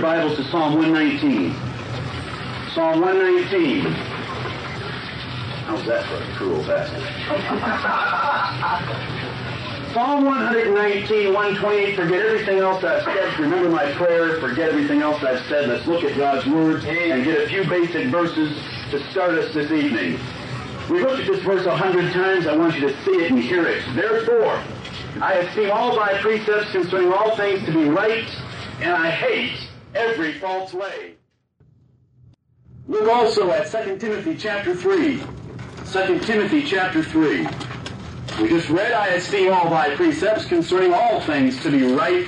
[0.00, 1.52] your Bibles to Psalm 119.
[2.72, 3.80] Psalm 119.
[5.66, 7.02] How's that for a cruel bastard?
[9.92, 13.38] Psalm 119, 128, forget everything else I've said.
[13.38, 14.40] Remember my prayer.
[14.40, 15.68] Forget everything else I've said.
[15.68, 18.56] Let's look at God's Word and get a few basic verses
[18.92, 20.18] to start us this evening.
[20.88, 22.46] We've looked at this verse a hundred times.
[22.46, 23.84] I want you to see it and hear it.
[23.94, 24.62] Therefore,
[25.20, 28.24] I esteem all thy precepts concerning all things to be right,
[28.80, 31.14] and I hate every false way.
[32.88, 35.22] Look also at 2 Timothy chapter 3.
[35.92, 37.46] 2 Timothy chapter 3.
[38.40, 42.26] We just read, I esteem all thy precepts concerning all things to be right,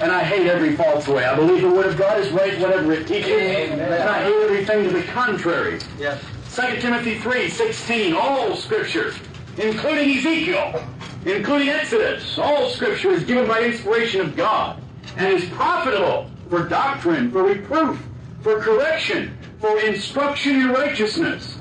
[0.00, 1.24] and I hate every false way.
[1.24, 3.78] I believe the Word of God is right, whatever it teaches, Amen.
[3.78, 5.78] and I hate everything to the contrary.
[5.98, 6.22] Yes.
[6.54, 9.12] 2 Timothy 3, 16, all Scripture,
[9.58, 10.84] including Ezekiel,
[11.26, 14.80] including Exodus, all Scripture is given by inspiration of God,
[15.16, 18.02] and is profitable for doctrine, for reproof,
[18.42, 21.58] for correction, for instruction in righteousness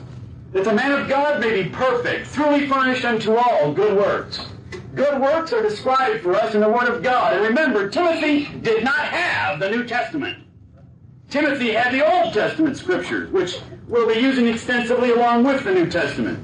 [0.52, 4.47] that the man of God may be perfect, truly furnished unto all good works.
[4.95, 7.33] Good works are described for us in the Word of God.
[7.33, 10.44] And remember, Timothy did not have the New Testament.
[11.30, 15.88] Timothy had the Old Testament scriptures, which we'll be using extensively along with the New
[15.88, 16.39] Testament.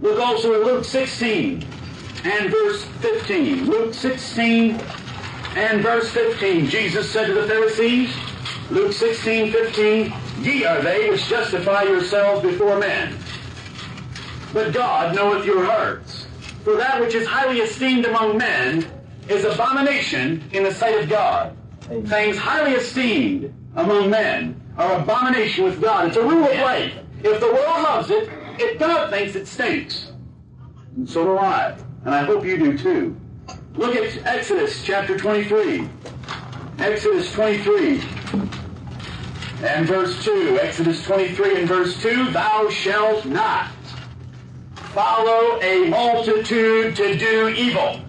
[0.00, 1.64] Look also at Luke 16
[2.24, 3.66] and verse 15.
[3.66, 4.80] Luke 16
[5.56, 6.68] and verse 15.
[6.68, 8.14] Jesus said to the Pharisees,
[8.70, 13.16] Luke 16, 15, Ye are they which justify yourselves before men.
[14.52, 16.26] But God knoweth your hearts.
[16.64, 18.86] For that which is highly esteemed among men
[19.28, 21.56] is abomination in the sight of God.
[21.90, 22.06] Amen.
[22.06, 26.08] Things highly esteemed among men are abomination with God.
[26.08, 26.92] It's a rule of life.
[27.22, 28.28] If the world loves it,
[28.58, 30.12] if God thinks it stinks.
[30.96, 31.76] And so do I.
[32.04, 33.16] And I hope you do too.
[33.74, 35.88] Look at Exodus chapter 23.
[36.78, 38.02] Exodus 23
[39.62, 40.58] and verse 2.
[40.60, 42.32] Exodus 23 and verse 2.
[42.32, 43.70] Thou shalt not
[44.92, 48.00] follow a multitude to do evil.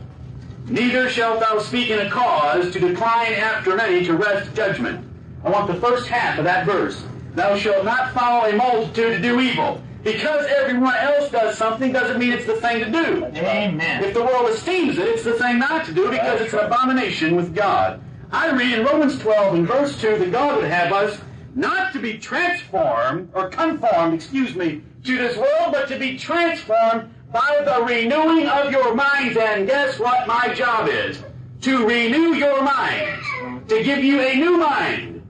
[0.68, 5.08] Neither shalt thou speak in a cause to decline after many to rest judgment.
[5.46, 7.06] I want the first half of that verse.
[7.36, 9.82] Thou shalt not follow a multitude to do evil.
[10.04, 13.26] Because everyone else does something doesn't mean it's the thing to do.
[13.26, 14.04] Amen.
[14.04, 17.36] If the world esteems it, it's the thing not to do because it's an abomination
[17.36, 18.02] with God.
[18.32, 21.22] I read in Romans 12 and verse 2 that God would have us
[21.56, 27.14] not to be transformed, or conformed, excuse me, to this world, but to be transformed
[27.32, 29.38] by the renewing of your minds.
[29.38, 31.24] And guess what my job is?
[31.62, 33.26] To renew your minds.
[33.70, 35.26] To give you a new mind.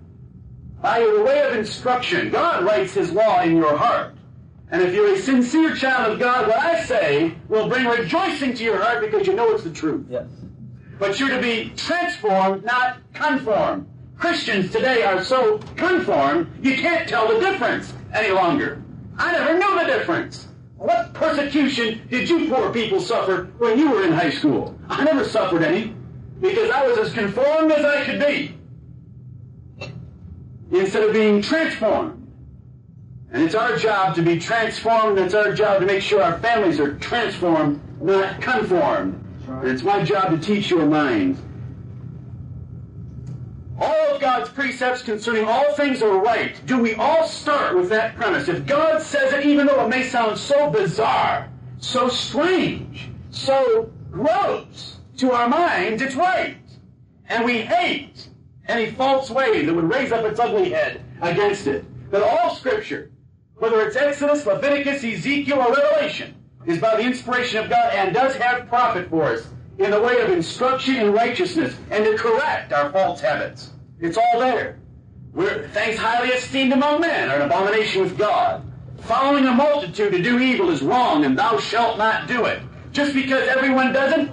[0.81, 2.29] By the way of instruction.
[2.29, 4.12] God writes His law in your heart.
[4.71, 8.63] And if you're a sincere child of God, what I say will bring rejoicing to
[8.63, 10.05] your heart because you know it's the truth.
[10.09, 10.27] Yes.
[10.97, 13.87] But you're to be transformed, not conformed.
[14.17, 18.81] Christians today are so conformed, you can't tell the difference any longer.
[19.17, 20.47] I never knew the difference.
[20.77, 24.77] What persecution did you poor people suffer when you were in high school?
[24.89, 25.95] I never suffered any
[26.41, 28.57] because I was as conformed as I could be
[30.71, 32.22] instead of being transformed.
[33.33, 35.19] And it's our job to be transformed.
[35.19, 39.21] It's our job to make sure our families are transformed, not conformed.
[39.47, 41.39] And it's my job to teach your minds
[43.79, 46.55] all of God's precepts concerning all things are right.
[46.65, 48.47] Do we all start with that premise?
[48.47, 51.49] If God says it, even though it may sound so bizarre,
[51.79, 56.57] so strange, so gross to our minds, it's right.
[57.27, 58.29] And we hate
[58.67, 61.85] any false way that would raise up its ugly head against it.
[62.11, 63.11] But all Scripture,
[63.63, 66.35] whether it's Exodus, Leviticus, Ezekiel, or Revelation,
[66.65, 69.47] is by the inspiration of God and does have profit for us
[69.77, 73.71] in the way of instruction in righteousness and to correct our false habits.
[74.01, 74.79] It's all there.
[75.31, 78.69] We're, things highly esteemed among men are an abomination with God.
[79.03, 82.61] Following a multitude to do evil is wrong, and thou shalt not do it.
[82.91, 84.27] Just because everyone doesn't,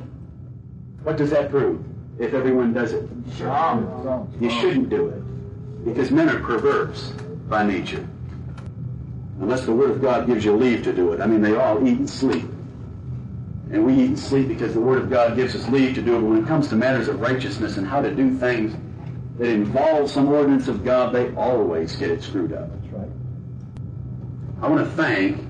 [1.05, 1.85] what does that prove?
[2.19, 3.09] If everyone does it,
[4.41, 5.85] you shouldn't do it.
[5.85, 7.13] Because men are perverse
[7.49, 8.05] by nature.
[9.41, 11.21] Unless the Word of God gives you leave to do it.
[11.21, 12.45] I mean, they all eat and sleep.
[13.73, 16.17] And we eat and sleep because the Word of God gives us leave to do
[16.17, 16.21] it.
[16.21, 18.77] But when it comes to matters of righteousness and how to do things
[19.39, 22.69] that involve some ordinance of God, they always get it screwed up.
[22.71, 23.09] That's right.
[24.61, 25.43] I want to thank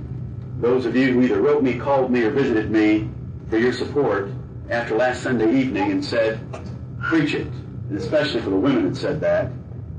[0.61, 3.09] those of you who either wrote me, called me, or visited me
[3.49, 4.31] for your support
[4.69, 6.39] after last Sunday evening and said,
[7.03, 7.49] preach it.
[7.89, 9.51] And especially for the women that said that,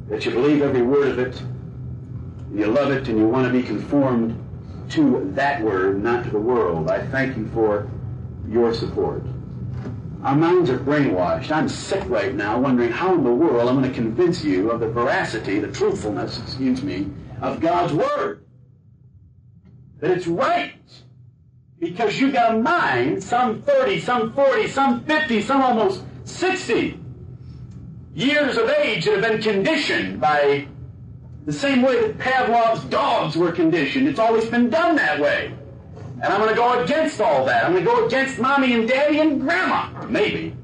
[0.08, 1.44] that you believe every word of it,
[2.53, 4.38] you love it, and you want to be conformed
[4.92, 6.89] to that word, not to the world.
[6.89, 7.89] I thank you for
[8.48, 9.24] your support.
[10.24, 11.51] Our minds are brainwashed.
[11.51, 14.80] I'm sick right now wondering how in the world I'm going to convince you of
[14.80, 17.09] the veracity, the truthfulness, excuse me,
[17.42, 18.45] of God's Word.
[20.00, 20.74] That it's right.
[21.80, 27.00] Because you've got a mind, some 30, some 40, some 50, some almost 60
[28.13, 30.68] years of age that have been conditioned by
[31.46, 34.08] the same way that Pavlov's dogs were conditioned.
[34.08, 35.54] It's always been done that way.
[35.96, 37.66] And I'm going to go against all that.
[37.66, 40.06] I'm going to go against mommy and daddy and grandma.
[40.06, 40.56] Maybe.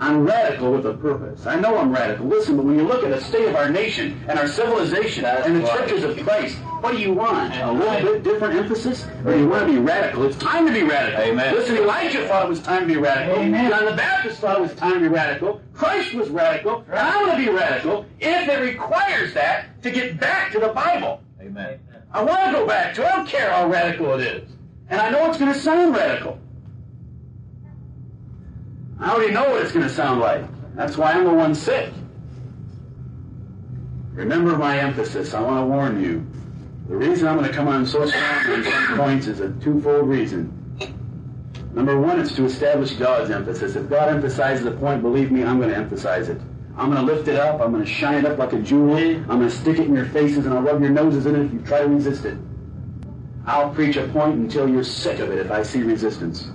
[0.00, 1.46] I'm radical with a purpose.
[1.46, 2.26] I know I'm radical.
[2.26, 5.56] Listen, but when you look at the state of our nation and our civilization and
[5.56, 7.54] the churches of Christ, what do you want?
[7.54, 9.06] A little bit different emphasis?
[9.26, 10.24] Or you want to be radical?
[10.24, 11.22] It's time to be radical.
[11.22, 11.54] Amen.
[11.54, 13.42] Listen, Elijah thought it was time to be radical.
[13.42, 13.70] Amen.
[13.70, 15.60] John the Baptist thought it was time to be radical.
[15.74, 16.82] Christ was radical.
[16.88, 20.68] And I want to be radical if it requires that to get back to the
[20.68, 21.20] Bible.
[21.42, 21.78] Amen.
[22.12, 23.06] I want to go back to it.
[23.06, 24.50] I don't care how radical it is.
[24.88, 26.38] And I know it's going to sound radical.
[29.00, 30.44] I already know what it's going to sound like.
[30.74, 31.92] That's why I'm the one sick.
[34.12, 35.32] Remember my emphasis.
[35.32, 36.26] I want to warn you.
[36.88, 40.08] The reason I'm going to come on so strong on some points is a twofold
[40.08, 40.56] reason.
[41.72, 43.76] Number one, it's to establish God's emphasis.
[43.76, 46.40] If God emphasizes a point, believe me, I'm going to emphasize it.
[46.76, 47.60] I'm going to lift it up.
[47.60, 48.96] I'm going to shine it up like a jewel.
[48.96, 51.46] I'm going to stick it in your faces and I'll rub your noses in it
[51.46, 52.36] if you try to resist it.
[53.46, 56.50] I'll preach a point until you're sick of it if I see resistance.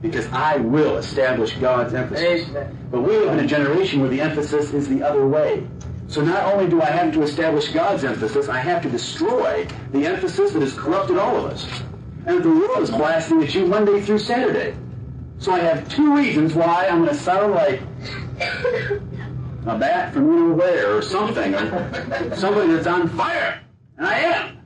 [0.00, 2.48] Because I will establish God's emphasis.
[2.48, 2.88] Amen.
[2.90, 5.66] But we live in a generation where the emphasis is the other way.
[6.08, 10.06] So not only do I have to establish God's emphasis, I have to destroy the
[10.06, 11.82] emphasis that has corrupted all of us.
[12.26, 14.74] And the world is blasting at you Monday through Saturday.
[15.38, 17.80] So I have two reasons why I'm going to sound like
[19.66, 23.60] a bat from you know where or something, or somebody that's on fire.
[23.96, 24.59] And I am.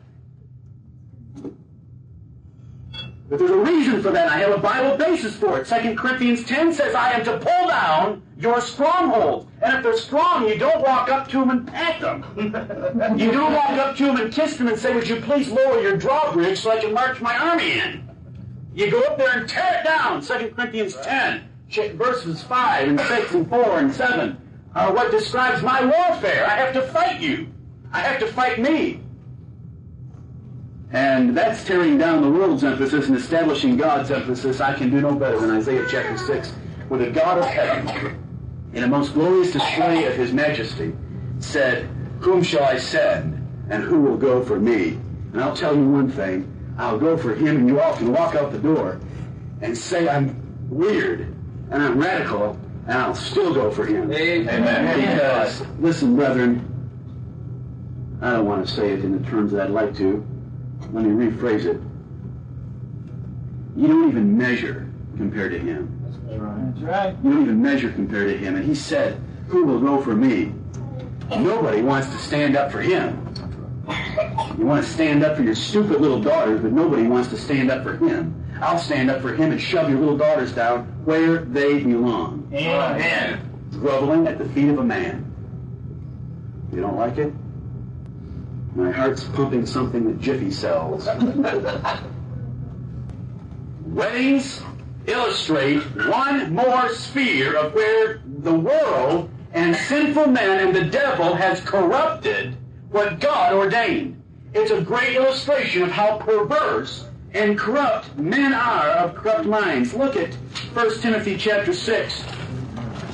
[3.29, 4.29] But there's a reason for that.
[4.29, 5.67] I have a Bible basis for it.
[5.67, 9.47] 2 Corinthians 10 says, I am to pull down your strongholds.
[9.62, 12.23] And if they're strong, you don't walk up to them and pat them.
[13.19, 15.81] you don't walk up to them and kiss them and say, would you please lower
[15.81, 18.11] your drawbridge so I can march my army in?
[18.75, 20.20] You go up there and tear it down.
[20.20, 21.49] 2 Corinthians 10,
[21.97, 24.41] verses 5 and 6 and 4 and 7
[24.75, 26.47] are what describes my warfare.
[26.47, 27.47] I have to fight you.
[27.93, 29.04] I have to fight me.
[30.94, 34.61] And that's tearing down the world's emphasis and establishing God's emphasis.
[34.61, 36.52] I can do no better than Isaiah chapter 6,
[36.87, 38.17] where the God of heaven,
[38.75, 40.94] in a most glorious display of his majesty,
[41.41, 41.88] said,
[42.20, 43.35] Whom shall I send,
[43.70, 44.91] and who will go for me?
[45.32, 46.49] And I'll tell you one thing.
[46.79, 49.00] I'll go for him, and you all can walk out the door
[49.62, 51.23] and say I'm weird
[51.73, 52.56] and I'm radical,
[52.87, 54.12] and I'll still go for him.
[54.12, 55.00] Amen.
[55.00, 56.70] Because, listen, brethren,
[58.23, 60.25] I don't want to say it in the terms that I'd like to.
[60.94, 61.81] Let me rephrase it.
[63.76, 66.00] You don't even measure compared to him.
[66.05, 66.75] That's right.
[66.75, 67.17] That's right.
[67.25, 68.55] You don't even measure compared to him.
[68.55, 70.52] And he said, Who will go for me?
[71.31, 73.20] Nobody wants to stand up for him.
[74.56, 77.73] You want to stand up for your stupid little daughters, but nobody wants to stand
[77.73, 78.32] up for him.
[78.61, 82.49] I'll stand up for him and shove your little daughters down where they belong.
[82.52, 83.41] Amen.
[83.73, 85.29] Groveling at the feet of a man.
[86.73, 87.32] You don't like it?
[88.75, 91.06] My heart's pumping something that Jiffy sells.
[93.87, 94.61] Weddings
[95.06, 101.60] illustrate one more sphere of where the world and sinful men and the devil has
[101.60, 102.56] corrupted
[102.91, 104.20] what God ordained.
[104.55, 109.94] It's a great illustration of how perverse and corrupt men are of corrupt minds.
[109.94, 110.34] Look at
[110.75, 112.25] 1 Timothy chapter 6.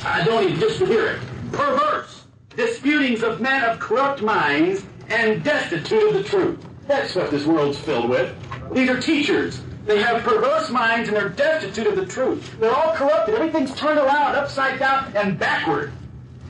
[0.04, 1.20] I don't even just hear it.
[1.52, 2.24] Perverse
[2.56, 6.64] disputings of men of corrupt minds and destitute of the truth.
[6.86, 8.34] That's what this world's filled with.
[8.72, 9.60] These are teachers.
[9.86, 12.58] They have perverse minds and they're destitute of the truth.
[12.60, 13.34] They're all corrupted.
[13.34, 15.92] Everything's turned around, upside down, and backward.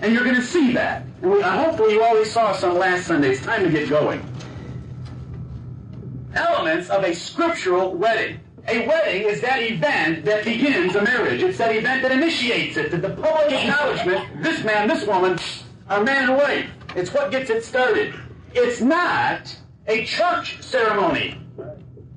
[0.01, 1.05] And you're going to see that.
[1.23, 3.31] And we, hopefully you already saw some last Sunday.
[3.31, 4.25] It's time to get going.
[6.35, 8.41] Elements of a scriptural wedding.
[8.69, 11.43] A wedding is that event that begins a marriage.
[11.43, 15.39] It's that event that initiates it, that the public acknowledgement, this man, this woman,
[15.89, 16.67] are man and wife.
[16.95, 18.15] It's what gets it started.
[18.53, 21.41] It's not a church ceremony.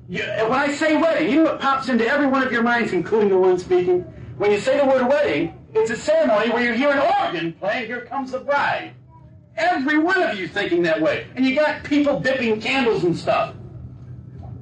[0.08, 2.92] You, when I say wedding, you know what pops into every one of your minds,
[2.92, 4.00] including the one speaking?
[4.36, 7.86] When you say the word wedding, it's a ceremony where you hear an organ playing,
[7.86, 8.92] here comes the bride.
[9.56, 11.26] Every one of you thinking that way.
[11.36, 13.54] And you got people dipping candles and stuff.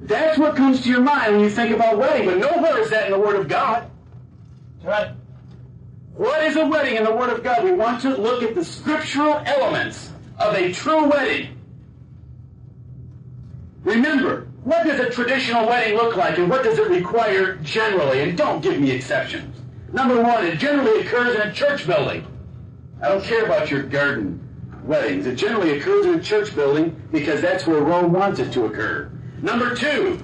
[0.01, 3.05] That's what comes to your mind when you think about wedding, but nowhere is that
[3.05, 3.89] in the Word of God.
[4.83, 5.11] Right.
[6.15, 7.63] What is a wedding in the Word of God?
[7.63, 11.57] We want to look at the scriptural elements of a true wedding.
[13.83, 18.21] Remember, What does a traditional wedding look like and what does it require generally?
[18.21, 19.57] And don't give me exceptions.
[19.91, 22.25] Number one, it generally occurs in a church building.
[23.01, 24.39] I don't care about your garden
[24.85, 25.25] weddings.
[25.25, 29.11] It generally occurs in a church building because that's where Rome wants it to occur.
[29.41, 30.17] Number two,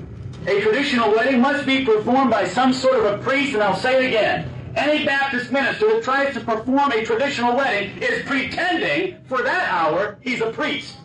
[0.48, 4.06] a traditional wedding must be performed by some sort of a priest, and I'll say
[4.06, 4.50] it again.
[4.76, 10.18] Any Baptist minister that tries to perform a traditional wedding is pretending for that hour
[10.22, 10.96] he's a priest.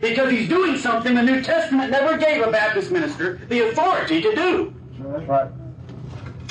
[0.00, 4.34] Because he's doing something the New Testament never gave a Baptist minister the authority to
[4.34, 4.74] do.
[4.98, 5.50] That's right.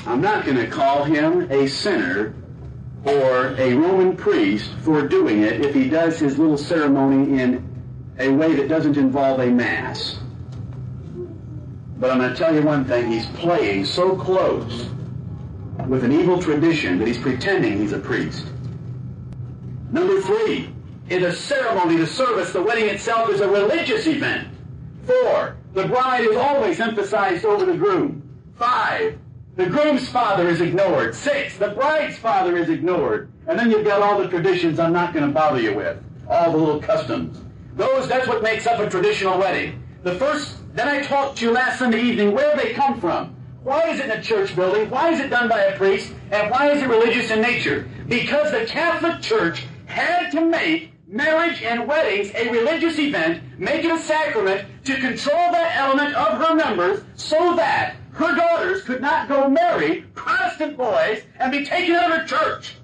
[0.08, 2.36] I'm not going to call him a sinner
[3.06, 7.64] or a Roman priest for doing it if he does his little ceremony in
[8.20, 10.18] a way that doesn't involve a mass.
[11.98, 14.90] But I'm going to tell you one thing, he's playing so close
[15.88, 18.48] with an evil tradition that he's pretending he's a priest.
[19.92, 20.75] Number three,
[21.10, 24.48] in the ceremony, the service, the wedding itself is a religious event.
[25.06, 28.28] Four, the bride is always emphasized over the groom.
[28.58, 29.20] Five,
[29.56, 31.14] the groom's father is ignored.
[31.14, 33.32] Six, the bride's father is ignored.
[33.48, 36.04] And then you've got all the traditions I'm not going to bother you with.
[36.28, 37.40] All the little customs.
[37.76, 39.84] Those, that's what makes up a traditional wedding.
[40.04, 43.36] The first, then I talked to you last Sunday evening where they come from.
[43.64, 44.90] Why is it in a church building?
[44.90, 46.14] Why is it done by a priest?
[46.32, 47.88] And why is it religious in nature?
[48.08, 53.92] Because the Catholic Church had to make marriage and weddings a religious event, make it
[53.92, 59.28] a sacrament to control that element of her members so that her daughters could not
[59.28, 62.76] go marry Protestant boys and be taken out of her church.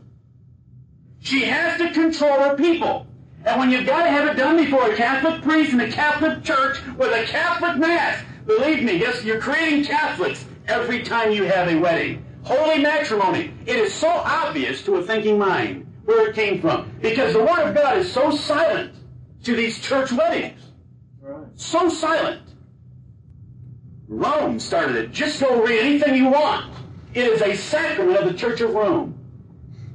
[1.19, 3.07] She has to control her people.
[3.45, 6.43] And when you've got to have it done before a Catholic priest in a Catholic
[6.43, 11.67] church with a Catholic mass, believe me, yes, you're creating Catholics every time you have
[11.67, 12.23] a wedding.
[12.43, 13.53] Holy matrimony.
[13.65, 16.91] It is so obvious to a thinking mind where it came from.
[17.01, 18.93] Because the Word of God is so silent
[19.43, 20.61] to these church weddings.
[21.21, 21.45] Right.
[21.55, 22.41] So silent.
[24.07, 25.11] Rome started it.
[25.11, 26.73] Just go read anything you want.
[27.13, 29.17] It is a sacrament of the Church of Rome.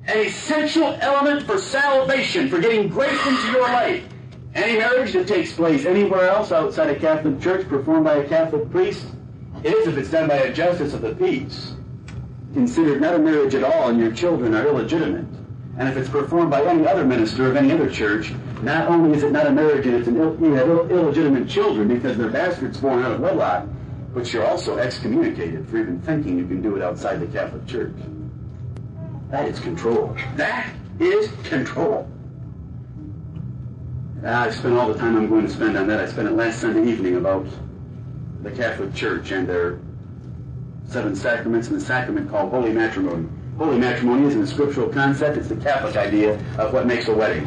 [0.07, 4.05] An essential element for salvation, for getting grace into your life.
[4.55, 8.71] Any marriage that takes place anywhere else outside a Catholic church performed by a Catholic
[8.71, 9.07] priest,
[9.65, 11.75] is, if it's done by a justice of the peace.
[12.55, 15.27] Considered not a marriage at all, and your children are illegitimate.
[15.79, 19.23] And if it's performed by any other minister of any other church, not only is
[19.23, 23.03] it not a marriage and it's an Ill, you illegitimate children because they're bastards born
[23.03, 23.67] out of wedlock,
[24.15, 27.93] but you're also excommunicated for even thinking you can do it outside the Catholic Church.
[29.29, 30.17] That is control.
[30.37, 32.11] That is control.
[34.25, 36.01] Ah, I spent all the time I'm going to spend on that.
[36.01, 37.47] I spent it last Sunday evening about
[38.43, 39.79] the Catholic Church and their
[40.89, 43.29] seven sacraments and the sacrament called holy matrimony.
[43.59, 47.47] Holy matrimony isn't a scriptural concept, it's the Catholic idea of what makes a wedding.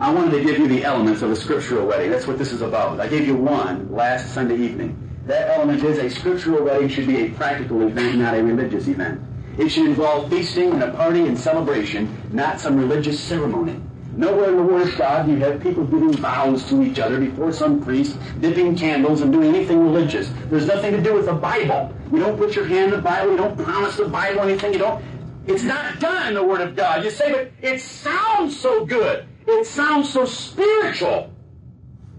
[0.00, 2.10] I wanted to give you the elements of a scriptural wedding.
[2.10, 2.98] That's what this is about.
[2.98, 4.96] I gave you one last Sunday evening.
[5.26, 9.20] That element is a scriptural wedding should be a practical event, not a religious event.
[9.58, 13.78] It should involve feasting and a party and celebration, not some religious ceremony.
[14.16, 17.20] Nowhere in the Word of God do you have people giving vows to each other
[17.20, 20.30] before some priest, dipping candles and doing anything religious.
[20.50, 21.94] There's nothing to do with the Bible.
[22.12, 23.32] You don't put your hand in the Bible.
[23.32, 24.72] You don't promise the Bible anything.
[24.74, 25.02] You don't.
[25.46, 27.04] It's not done in the Word of God.
[27.04, 29.26] You say, but it sounds so good.
[29.46, 31.32] It sounds so spiritual.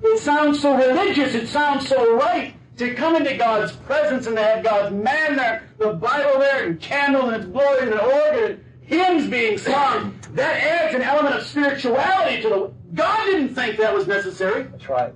[0.01, 1.33] It sounds so religious.
[1.33, 5.69] It sounds so right to come into God's presence and to have God's man there,
[5.77, 10.19] the Bible there, and candles and its glory and an organ and hymns being sung.
[10.33, 12.73] That adds an element of spirituality to the.
[12.93, 14.63] God didn't think that was necessary.
[14.63, 15.13] That's right.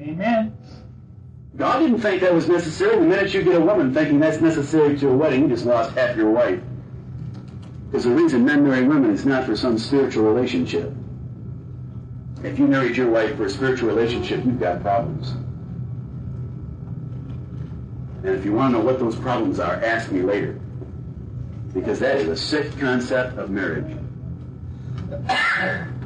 [0.00, 0.56] Amen.
[1.56, 2.96] God didn't think that was necessary.
[2.96, 5.96] The minute you get a woman thinking that's necessary to a wedding, you just lost
[5.96, 6.60] half your wife.
[7.90, 10.92] Because the reason men marry women is not for some spiritual relationship.
[12.44, 15.32] If you married your wife for a spiritual relationship, you've got problems.
[18.22, 20.60] And if you want to know what those problems are, ask me later.
[21.74, 23.96] Because that is a sick concept of marriage.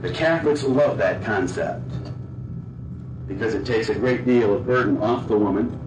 [0.00, 1.82] The Catholics love that concept
[3.26, 5.80] because it takes a great deal of burden off the woman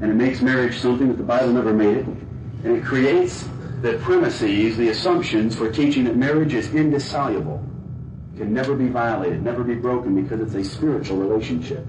[0.00, 2.06] and it makes marriage something that the Bible never made it.
[2.06, 3.48] And it creates
[3.82, 7.64] the premises, the assumptions for teaching that marriage is indissoluble,
[8.36, 11.86] can never be violated, never be broken because it's a spiritual relationship.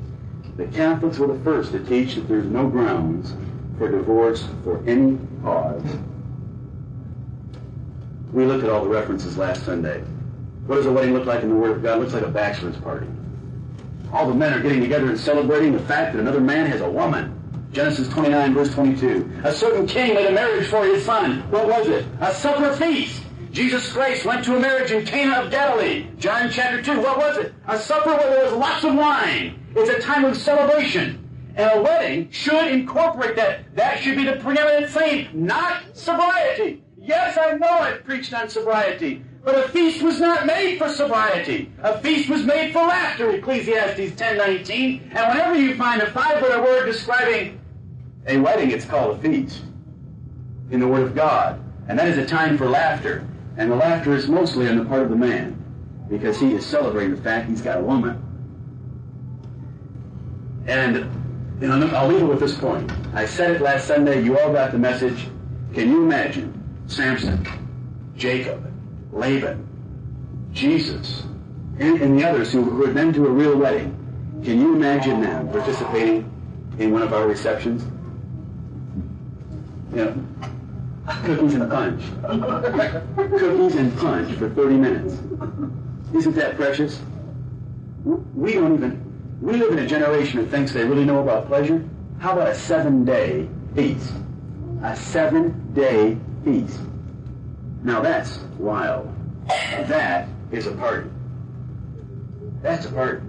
[0.58, 3.34] The Catholics were the first to teach that there's no grounds
[3.78, 5.84] for divorce for any cause.
[8.32, 10.02] We looked at all the references last Sunday.
[10.68, 11.98] What does a wedding look like in the Word of God?
[11.98, 13.08] It looks like a bachelor's party.
[14.14, 16.90] All the men are getting together and celebrating the fact that another man has a
[16.90, 17.41] woman.
[17.72, 19.42] Genesis 29, verse 22.
[19.46, 21.50] A certain king made a marriage for his son.
[21.52, 22.06] What was it?
[22.20, 23.24] A supper feast.
[23.52, 26.08] Jesus Christ went to a marriage in Cana of Galilee.
[26.18, 27.00] John chapter 2.
[27.00, 27.54] What was it?
[27.68, 29.58] A supper where there was lots of wine.
[29.74, 31.18] It's a time of celebration.
[31.56, 33.74] And a wedding should incorporate that.
[33.76, 36.84] That should be the preeminent theme, not sobriety.
[36.98, 41.72] Yes, I know I've preached on sobriety, but a feast was not made for sobriety.
[41.84, 45.16] A feast was made for laughter, Ecclesiastes 10.19.
[45.16, 47.61] And whenever you find a five-letter word describing
[48.28, 49.62] a wedding, it's called a feast
[50.70, 51.60] in the Word of God.
[51.88, 53.28] And that is a time for laughter.
[53.58, 55.62] And the laughter is mostly on the part of the man,
[56.10, 58.22] because he is celebrating the fact he's got a woman.
[60.68, 60.96] And
[61.60, 62.92] you know, I'll leave it with this point.
[63.14, 64.24] I said it last Sunday.
[64.24, 65.28] You all got the message.
[65.74, 66.54] Can you imagine
[66.88, 67.46] Samson,
[68.16, 68.74] Jacob,
[69.12, 69.68] Laban,
[70.54, 71.24] Jesus,
[71.80, 73.98] and, and the others who, who had been to a real wedding?
[74.44, 76.30] Can you imagine them participating
[76.80, 77.84] in one of our receptions?
[79.92, 80.16] Know,
[81.26, 82.02] cookies and punch.
[83.16, 85.14] cookies and punch for 30 minutes.
[86.14, 87.02] Isn't that precious?
[88.06, 91.84] We don't even, we live in a generation that thinks they really know about pleasure.
[92.20, 94.14] How about a seven day feast?
[94.84, 96.80] A seven day feast.
[97.84, 99.14] Now that's wild.
[99.48, 101.10] That is a party.
[102.62, 103.26] That's a party.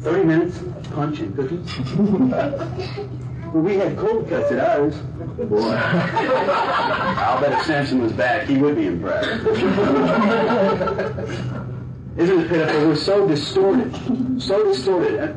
[0.00, 3.24] 30 minutes of punch and cookies.
[3.52, 4.96] well, we had cold cuts at ours.
[4.96, 9.28] Boy, I'll bet if Samson was back, he would be impressed.
[12.18, 12.88] Isn't it pitiful?
[12.88, 14.42] We're so distorted.
[14.42, 15.36] So distorted.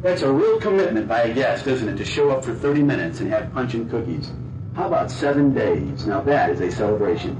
[0.00, 3.20] That's a real commitment by a guest, isn't it, to show up for 30 minutes
[3.20, 4.32] and have punch and cookies.
[4.74, 6.06] How about seven days?
[6.06, 7.34] Now that is a celebration.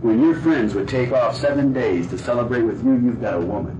[0.00, 3.40] When your friends would take off seven days to celebrate with you, you've got a
[3.40, 3.78] woman.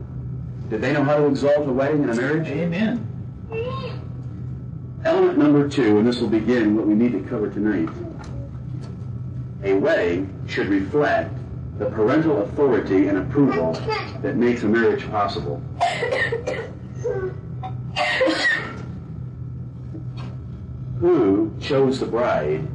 [0.69, 2.49] Did they know how to exalt a wedding and a marriage?
[2.49, 3.09] Amen.
[5.05, 7.89] Element number two, and this will begin what we need to cover tonight.
[9.65, 11.35] A wedding should reflect
[11.79, 13.73] the parental authority and approval
[14.23, 15.61] that makes a marriage possible.
[21.01, 22.67] Who chose the bride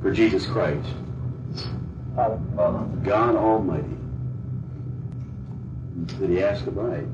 [0.00, 0.88] for Jesus Christ?
[2.14, 3.84] God Almighty.
[6.18, 7.06] Did he ask the bride?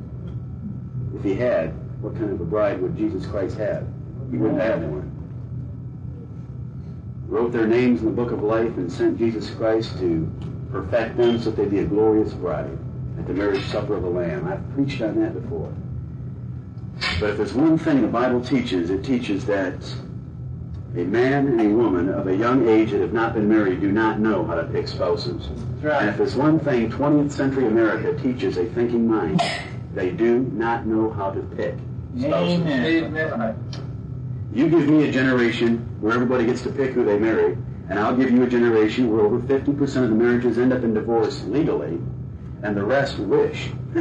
[1.16, 3.84] If he had, what kind of a bride would Jesus Christ have?
[4.32, 5.10] He wouldn't have one.
[7.28, 10.30] Wrote their names in the book of life and sent Jesus Christ to
[10.70, 12.78] perfect them so that they'd be a glorious bride
[13.18, 14.48] at the marriage supper of the Lamb.
[14.48, 15.70] I've preached on that before.
[17.20, 19.74] But if there's one thing the Bible teaches, it teaches that
[20.96, 23.92] a man and a woman of a young age that have not been married do
[23.92, 25.48] not know how to pick spouses.
[25.82, 26.00] right.
[26.00, 29.42] And if there's one thing 20th century America teaches a thinking mind,
[29.94, 31.74] they do not know how to pick
[32.18, 32.60] spouses.
[32.60, 33.91] Amen.
[34.54, 37.56] You give me a generation where everybody gets to pick who they marry,
[37.88, 40.92] and I'll give you a generation where over 50% of the marriages end up in
[40.92, 41.98] divorce legally,
[42.62, 43.70] and the rest wish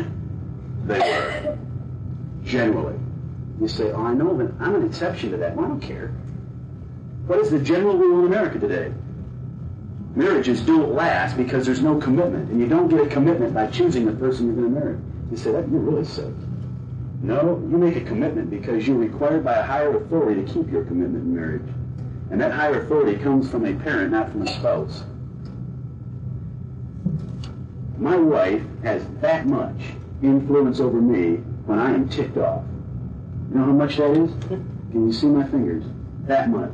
[0.85, 1.57] they were.
[2.43, 2.99] Generally.
[3.61, 5.55] You say, oh, I know, but I'm an exception to that.
[5.55, 6.09] Well, I don't care.
[7.27, 8.91] What is the general rule in America today?
[10.15, 14.05] Marriages don't last because there's no commitment, and you don't get a commitment by choosing
[14.05, 14.97] the person you're going to marry.
[15.31, 16.33] You say, that you're really sick.
[17.23, 20.83] No, you make a commitment because you're required by a higher authority to keep your
[20.85, 21.69] commitment in marriage.
[22.31, 25.03] And that higher authority comes from a parent, not from a spouse.
[27.97, 29.79] My wife has that much
[30.23, 32.63] influence over me when I am ticked off.
[33.49, 34.31] You know how much that is?
[34.47, 35.83] Can you see my fingers?
[36.23, 36.73] That much.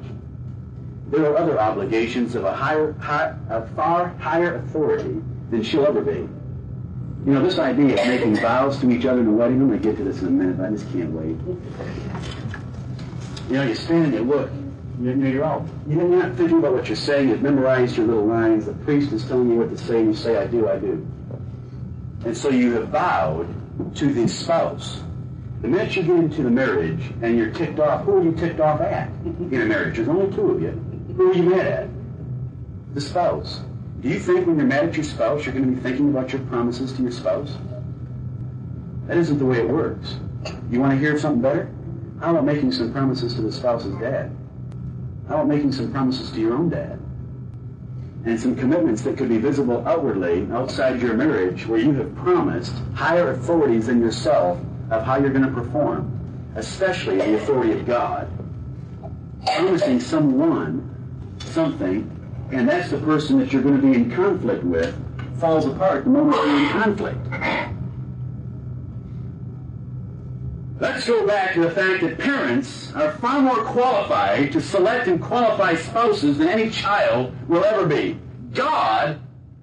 [1.10, 6.02] There are other obligations of a higher, high, a far higher authority than she'll ever
[6.02, 6.30] be.
[7.28, 9.82] You know, this idea of making vows to each other in a wedding, I'm going
[9.82, 11.36] to get to this in a minute, but I just can't wait.
[13.50, 14.50] You know, you stand and you look.
[15.02, 17.28] You know, you're all, you're not thinking about what you're saying.
[17.28, 18.66] You've memorized your little lines.
[18.66, 21.06] The priest is telling you what to say, and you say, I do, I do.
[22.24, 23.54] And so you have vowed
[23.98, 25.02] to the spouse.
[25.62, 28.62] The minute you get into the marriage and you're ticked off, who are you ticked
[28.62, 29.98] off at in a marriage?
[29.98, 30.72] There's only two of you.
[31.18, 31.90] Who are you mad at?
[32.94, 33.60] The spouse.
[34.02, 36.32] Do you think when you're mad at your spouse, you're going to be thinking about
[36.32, 37.56] your promises to your spouse?
[39.08, 40.18] That isn't the way it works.
[40.70, 41.72] You want to hear something better?
[42.20, 44.36] How about making some promises to the spouse's dad?
[45.28, 47.00] How about making some promises to your own dad?
[48.26, 52.74] And some commitments that could be visible outwardly outside your marriage where you have promised
[52.94, 54.60] higher authorities than yourself
[54.92, 58.30] of how you're going to perform, especially the authority of God.
[59.46, 60.94] Promising someone
[61.40, 62.17] something,
[62.52, 64.96] and that's the person that you're going to be in conflict with,
[65.40, 67.18] falls apart the moment you're in conflict.
[70.80, 75.22] Let's go back to the fact that parents are far more qualified to select and
[75.22, 78.20] qualify spouses than any child will ever be.
[78.54, 79.20] God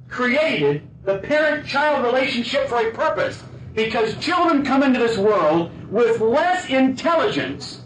[0.09, 3.43] created the parent-child relationship for a purpose
[3.75, 7.83] because children come into this world with less intelligence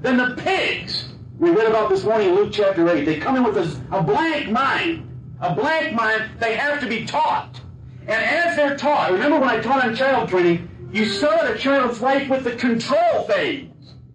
[0.00, 1.11] than the pigs
[1.42, 3.04] we read about this morning in Luke chapter 8.
[3.04, 5.08] They come in with a, a blank mind.
[5.40, 7.60] A blank mind, they have to be taught.
[8.02, 12.00] And as they're taught, remember when I taught on child training, you start a child's
[12.00, 13.68] life with the control phase.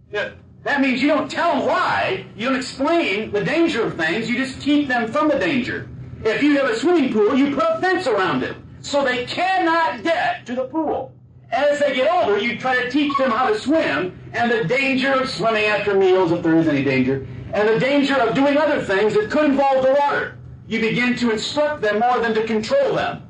[0.09, 4.37] That means you don't tell them why, you don't explain the danger of things, you
[4.37, 5.89] just keep them from the danger.
[6.23, 10.01] If you have a swimming pool, you put a fence around it so they cannot
[10.01, 11.13] get to the pool.
[11.51, 15.13] As they get older, you try to teach them how to swim and the danger
[15.13, 18.81] of swimming after meals, if there is any danger, and the danger of doing other
[18.81, 20.37] things that could involve the water.
[20.67, 23.23] You begin to instruct them more than to control them.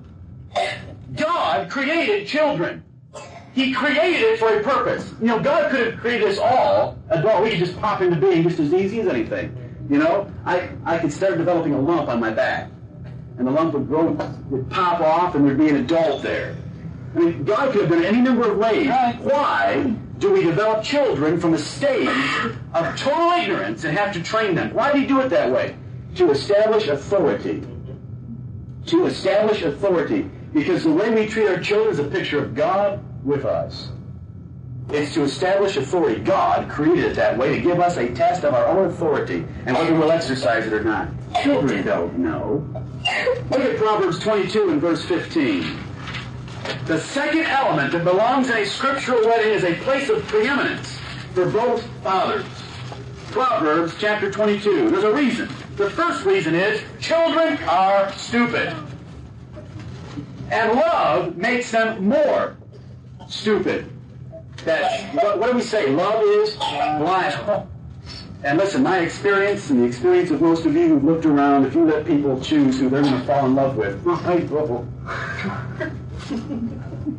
[1.15, 2.83] God created children.
[3.53, 5.13] He created it for a purpose.
[5.21, 6.97] You know, God could have created us all.
[7.09, 9.55] Well, we could just pop into being just as easy as anything.
[9.89, 12.69] You know, I, I could start developing a lump on my back.
[13.37, 14.11] And the lump would grow,
[14.49, 16.55] would pop off, and there'd be an adult there.
[17.17, 18.87] Mean, God could have done it any number of ways.
[18.87, 22.07] Why do we develop children from a stage
[22.73, 24.73] of total ignorance and have to train them?
[24.73, 25.75] Why do you do it that way?
[26.15, 27.63] To establish authority.
[28.87, 30.29] To establish authority.
[30.53, 33.89] Because the way we treat our children is a picture of God with us.
[34.89, 36.21] It's to establish authority.
[36.21, 39.75] God created it that way to give us a test of our own authority and
[39.75, 41.09] whether we'll exercise it or not.
[41.43, 42.65] Children don't know.
[43.49, 45.86] Look at Proverbs 22 and verse 15.
[46.85, 50.97] The second element that belongs in a scriptural wedding is a place of preeminence
[51.33, 52.45] for both fathers.
[53.31, 54.89] Proverbs chapter 22.
[54.89, 55.49] There's a reason.
[55.75, 58.73] The first reason is children are stupid.
[60.49, 62.57] And love makes them more
[63.27, 63.89] stupid.
[64.65, 65.89] That's, what, what do we say?
[65.89, 67.67] Love is blind.
[68.43, 71.75] And listen, my experience and the experience of most of you who've looked around, if
[71.75, 74.03] you let people choose who they're going to fall in love with,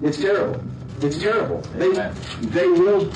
[0.02, 0.62] it's terrible.
[1.00, 1.60] It's terrible.
[1.76, 1.90] They,
[2.40, 3.10] they will.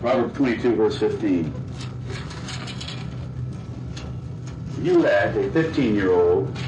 [0.00, 1.52] Proverbs 22, verse 15.
[4.80, 6.58] You let a 15 year old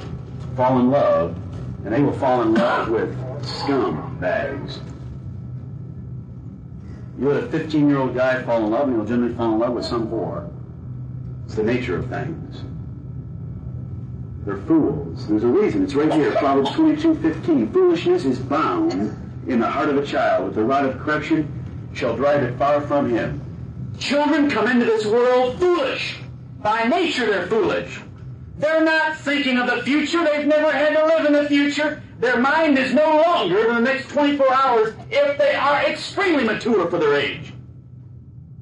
[0.55, 1.37] fall in love,
[1.85, 4.81] and they will fall in love with scum bags.
[7.19, 9.59] You let a 15 year old guy fall in love, and he'll generally fall in
[9.59, 10.51] love with some whore.
[11.47, 12.63] It's the nature of things.
[14.45, 15.27] They're fools.
[15.27, 15.85] There's a reason.
[15.85, 16.33] It's right here.
[16.33, 17.73] Proverbs 22, 15.
[17.73, 18.93] Foolishness is bound
[19.47, 20.47] in the heart of a child.
[20.47, 23.41] With the rod of correction shall drive it far from him.
[23.99, 26.19] Children come into this world foolish.
[26.61, 28.01] By nature, they're foolish.
[28.59, 30.23] They're not thinking of the future.
[30.25, 32.03] They've never had to live in the future.
[32.21, 36.89] Their mind is no longer in the next 24 hours if they are extremely mature
[36.89, 37.53] for their age.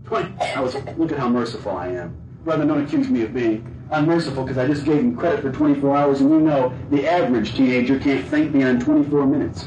[0.04, 2.16] 20, I was, look at how merciful I am.
[2.44, 5.96] Brother, don't accuse me of being unmerciful because I just gave him credit for 24
[5.96, 9.64] hours, and you know the average teenager can't think beyond 24 minutes.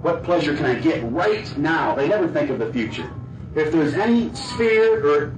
[0.00, 1.94] What pleasure can I get right now?
[1.94, 3.10] They never think of the future.
[3.54, 5.34] If there's any sphere or,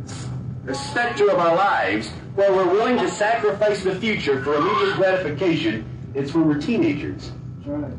[0.66, 5.84] or specter of our lives where we're willing to sacrifice the future for immediate gratification,
[6.14, 7.30] it's when we're teenagers.
[7.64, 7.92] Right.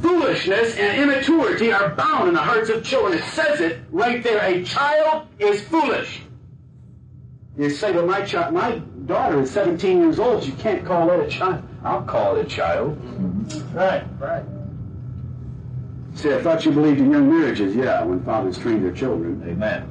[0.00, 3.18] Foolishness and immaturity are bound in the hearts of children.
[3.18, 4.38] It says it right there.
[4.44, 6.20] A child is foolish.
[7.56, 10.44] You say, well, my child, my daughter is 17 years old.
[10.44, 11.62] You can't call that a child.
[11.84, 13.00] I'll call it a child.
[13.00, 13.76] Mm-hmm.
[13.76, 14.44] Right, right.
[16.16, 17.76] See, I thought you believed in young marriages.
[17.76, 19.42] Yeah, when fathers train their children.
[19.46, 19.90] Amen.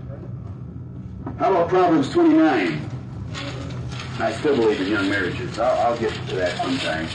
[1.38, 2.90] How about Proverbs 29?
[4.20, 5.58] I still believe in young marriages.
[5.58, 7.08] I'll, I'll get to that sometime.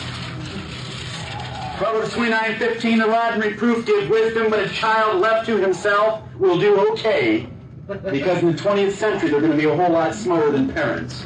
[1.77, 6.23] Proverbs 29, 15, the rod and reproof give wisdom, but a child left to himself
[6.39, 7.49] will do okay
[7.89, 11.25] because in the 20th century, they're going to be a whole lot smarter than parents.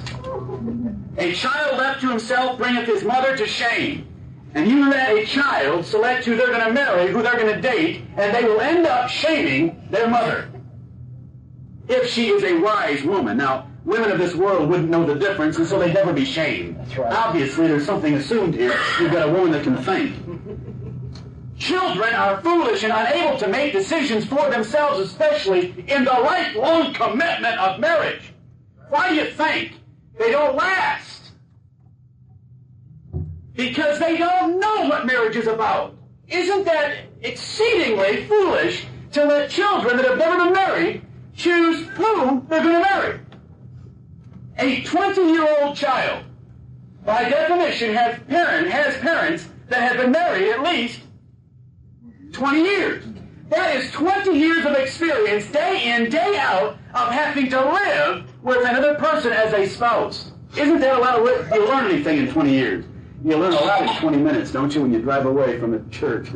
[1.18, 4.06] A child left to himself bringeth his mother to shame.
[4.54, 7.60] And you let a child select who they're going to marry, who they're going to
[7.60, 10.48] date, and they will end up shaming their mother.
[11.88, 13.38] If she is a wise woman.
[13.38, 16.76] Now, women of this world wouldn't know the difference, and so they'd never be shamed.
[16.78, 17.12] That's right.
[17.12, 18.78] Obviously, there's something assumed here.
[19.00, 20.14] You've got a woman that can think.
[21.62, 27.56] Children are foolish and unable to make decisions for themselves, especially in the lifelong commitment
[27.56, 28.32] of marriage.
[28.88, 29.74] Why do you think
[30.18, 31.30] they don't last?
[33.54, 35.94] Because they don't know what marriage is about.
[36.26, 42.64] Isn't that exceedingly foolish to let children that have never been married choose who they're
[42.64, 43.20] going to marry?
[44.58, 46.24] A 20-year-old child,
[47.06, 51.02] by definition, has, parent, has parents that have been married at least
[52.32, 53.04] 20 years.
[53.50, 58.66] That is 20 years of experience, day in, day out, of having to live with
[58.66, 60.32] another person as a spouse.
[60.56, 61.48] Isn't that a lot of work?
[61.52, 62.84] You learn anything in 20 years?
[63.24, 65.90] You learn a lot in 20 minutes, don't you, when you drive away from a
[65.90, 66.28] church?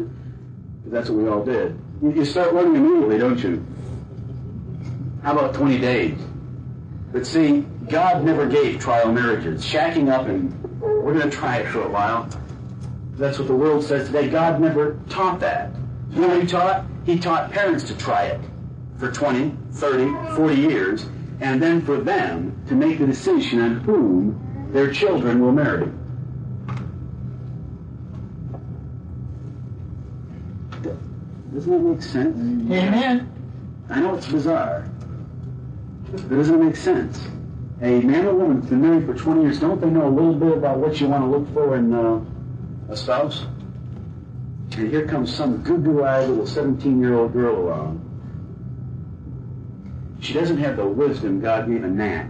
[0.87, 1.79] That's what we all did.
[2.03, 3.67] You start learning immediately, don't you?
[5.23, 6.19] How about 20 days?
[7.13, 9.65] But see, God never gave trial marriages.
[9.65, 12.29] Shacking up and we're going to try it for a while.
[13.13, 14.29] That's what the world says today.
[14.29, 15.71] God never taught that.
[16.11, 16.85] You know what he taught?
[17.05, 18.41] He taught parents to try it
[18.99, 21.07] for 20, 30, 40 years,
[21.41, 25.91] and then for them to make the decision on whom their children will marry.
[31.53, 32.37] Doesn't that make sense?
[32.71, 33.33] Amen.
[33.89, 34.89] I know it's bizarre,
[36.11, 37.19] but doesn't it make sense?
[37.83, 40.35] A man or woman who's been married for 20 years, don't they know a little
[40.35, 42.21] bit about what you want to look for in uh,
[42.89, 43.47] a spouse?
[44.77, 48.03] And here comes some goo-goo-eyed little 17-year-old girl along.
[50.21, 52.27] She doesn't have the wisdom God gave a gnat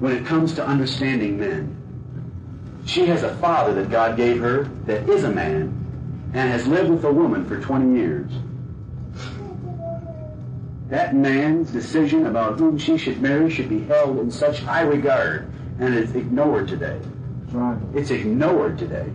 [0.00, 1.76] when it comes to understanding men.
[2.86, 5.74] She has a father that God gave her that is a man
[6.34, 8.30] and has lived with a woman for 20 years.
[10.88, 15.52] That man's decision about whom she should marry should be held in such high regard,
[15.78, 16.98] and it's ignored today.
[17.50, 17.78] Right.
[17.94, 19.12] It's ignored today.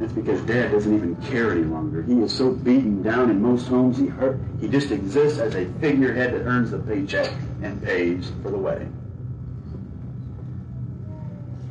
[0.00, 2.02] It's because dad doesn't even care any longer.
[2.02, 5.66] He is so beaten down in most homes, he hurt, he just exists as a
[5.80, 8.92] figurehead that earns the paycheck and pays for the wedding.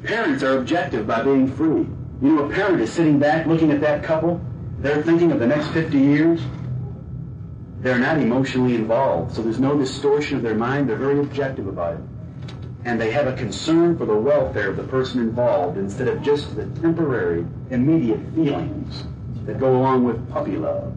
[0.03, 1.87] Parents are objective by being free.
[2.21, 4.39] You know, a parent is sitting back looking at that couple.
[4.79, 6.41] They're thinking of the next 50 years.
[7.79, 10.89] They're not emotionally involved, so there's no distortion of their mind.
[10.89, 12.01] They're very objective about it.
[12.85, 16.53] And they have a concern for the welfare of the person involved instead of just
[16.55, 19.05] the temporary, immediate feelings
[19.45, 20.93] that go along with puppy love.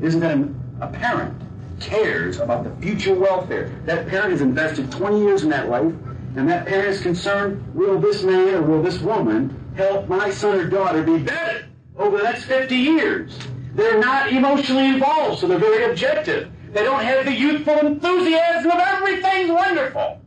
[0.00, 1.40] Isn't that a, a parent
[1.80, 3.70] cares about the future welfare?
[3.84, 5.92] That parent has invested 20 years in that life,
[6.36, 10.58] and that parent is concerned, will this man or will this woman help my son
[10.58, 11.66] or daughter be better
[11.98, 13.38] over the next 50 years?
[13.74, 16.50] They're not emotionally involved, so they're very objective.
[16.72, 20.23] They don't have the youthful enthusiasm of everything's wonderful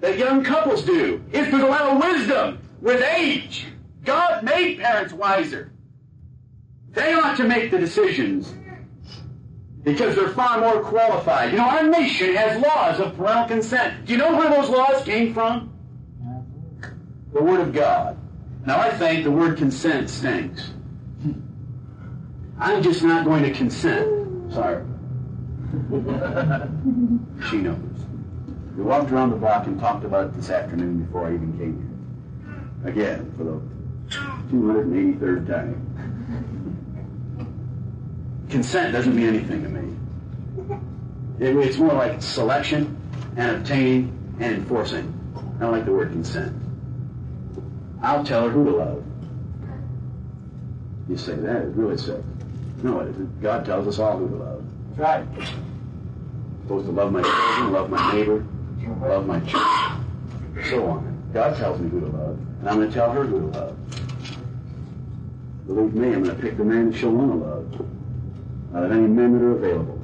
[0.00, 1.22] that young couples do.
[1.32, 3.66] is there's a lot of wisdom with age.
[4.04, 5.72] God made parents wiser.
[6.90, 8.52] They ought to make the decisions
[9.84, 11.52] because they're far more qualified.
[11.52, 14.06] You know, our nation has laws of parental consent.
[14.06, 15.72] Do you know where those laws came from?
[17.32, 18.18] The Word of God.
[18.66, 20.72] Now, I think the word consent stinks.
[22.58, 24.52] I'm just not going to consent.
[24.52, 24.84] Sorry.
[27.48, 27.87] she knows.
[28.78, 32.84] We walked around the block and talked about it this afternoon before I even came
[32.84, 32.92] here.
[32.92, 33.60] Again, for the
[34.56, 35.84] 283rd time.
[38.48, 39.96] Consent doesn't mean anything to me.
[41.40, 42.96] It, it's more like selection
[43.36, 45.12] and obtaining and enforcing.
[45.56, 46.54] I don't like the word consent.
[48.00, 49.04] I'll tell her who to love.
[51.08, 52.22] You say that is really sick.
[52.84, 53.42] No, it isn't.
[53.42, 54.64] God tells us all who to love.
[54.90, 55.26] That's right.
[55.26, 58.46] I'm supposed to love my children, love my neighbor,
[58.94, 61.30] love my church, so on.
[61.32, 63.76] God tells me who to love, and I'm going to tell her who to love.
[65.66, 67.86] Believe me, I'm going to pick the man that she'll want to love
[68.74, 70.00] out of any men that are available.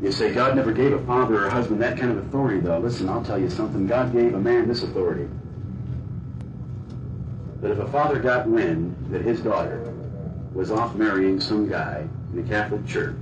[0.00, 2.78] You say God never gave a father or a husband that kind of authority, though.
[2.78, 3.86] Listen, I'll tell you something.
[3.86, 5.28] God gave a man this authority.
[7.60, 9.92] That if a father got wind that his daughter
[10.54, 13.16] was off marrying some guy in the Catholic Church,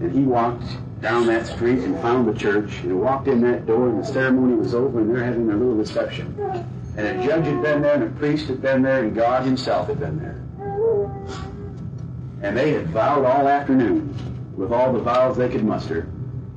[0.00, 0.64] and he walked
[1.00, 4.54] down that street and found the church and walked in that door and the ceremony
[4.54, 6.34] was over and they're having their little reception.
[6.96, 9.88] And a judge had been there and a priest had been there and God himself
[9.88, 10.42] had been there.
[12.42, 14.14] And they had vowed all afternoon
[14.56, 16.08] with all the vows they could muster.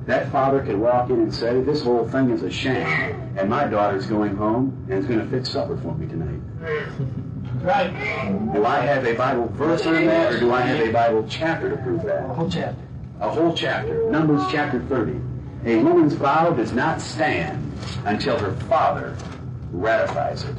[0.06, 3.66] That father could walk in and say, this whole thing is a sham and my
[3.66, 6.40] daughter's going home and is going to fix supper for me tonight.
[7.62, 7.92] Right.
[8.54, 11.68] Do I have a Bible verse on that or do I have a Bible chapter
[11.68, 12.24] to prove that?
[12.24, 12.80] A Whole chapter.
[13.20, 15.20] A whole chapter, Numbers chapter 30.
[15.66, 17.72] A woman's vow does not stand
[18.06, 19.16] until her father
[19.72, 20.56] ratifies it,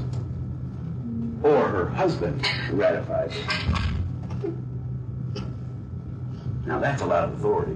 [1.41, 3.45] or her husband ratifies it.
[6.67, 7.75] Now that's a lot of authority.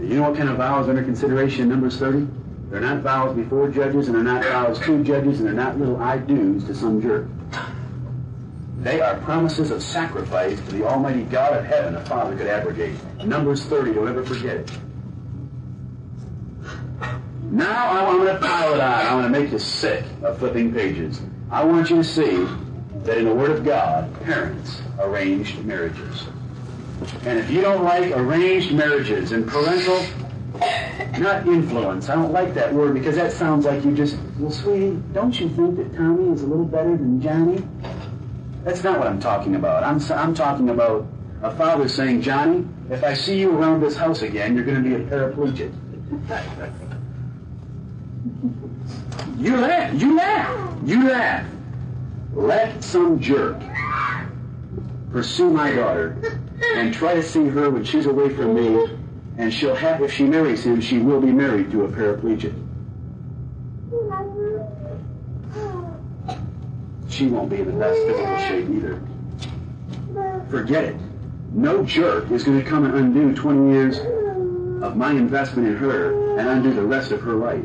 [0.00, 2.26] You know what kind of vows under consideration in Numbers 30?
[2.70, 6.00] They're not vows before judges, and they're not vows to judges, and they're not little
[6.00, 7.26] I do's to some jerk.
[8.80, 12.94] They are promises of sacrifice to the Almighty God of heaven a father could abrogate.
[13.24, 14.72] Numbers 30, don't ever forget it.
[17.50, 19.06] Now I want to pile it on.
[19.06, 21.20] I want to make you sick of flipping pages.
[21.50, 22.46] I want you to see
[23.04, 26.26] that in the Word of God, parents arranged marriages.
[27.24, 30.04] And if you don't like arranged marriages and parental
[31.18, 32.08] Not influence.
[32.08, 35.48] I don't like that word because that sounds like you just, well, sweetie, don't you
[35.50, 37.62] think that Tommy is a little better than Johnny?
[38.64, 39.84] That's not what I'm talking about.
[39.84, 41.06] I'm, I'm talking about
[41.42, 44.88] a father saying, Johnny, if I see you around this house again, you're going to
[44.88, 45.72] be a paraplegic.
[49.38, 50.00] you laugh.
[50.00, 50.78] You laugh.
[50.84, 51.46] You laugh.
[52.34, 53.60] Let some jerk
[55.10, 56.16] pursue my daughter
[56.74, 58.98] and try to see her when she's away from me,
[59.38, 62.54] and she'll have, if she marries him, she will be married to a paraplegic.
[67.20, 69.02] She won't be in the best physical shape either.
[70.48, 70.96] Forget it.
[71.52, 73.98] No jerk is going to come and undo 20 years
[74.82, 77.62] of my investment in her and undo the rest of her life.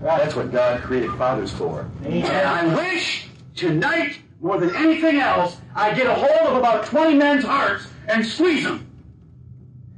[0.00, 1.90] That's what God created fathers for.
[2.04, 3.26] And I wish
[3.56, 8.24] tonight, more than anything else, I get a hold of about 20 men's hearts and
[8.24, 8.88] squeeze them.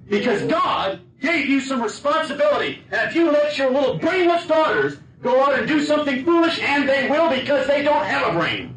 [0.08, 2.82] Because God gave you some responsibility.
[2.90, 6.88] And if you let your little brainless daughters go out and do something foolish, and
[6.88, 8.75] they will because they don't have a brain.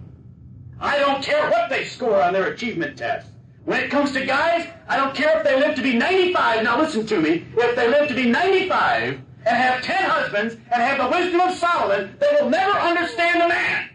[0.80, 3.28] I don't care what they score on their achievement test.
[3.66, 6.64] When it comes to guys, I don't care if they live to be 95.
[6.64, 7.46] Now listen to me.
[7.58, 11.54] If they live to be 95 and have 10 husbands and have the wisdom of
[11.56, 13.90] Solomon, they will never understand a man.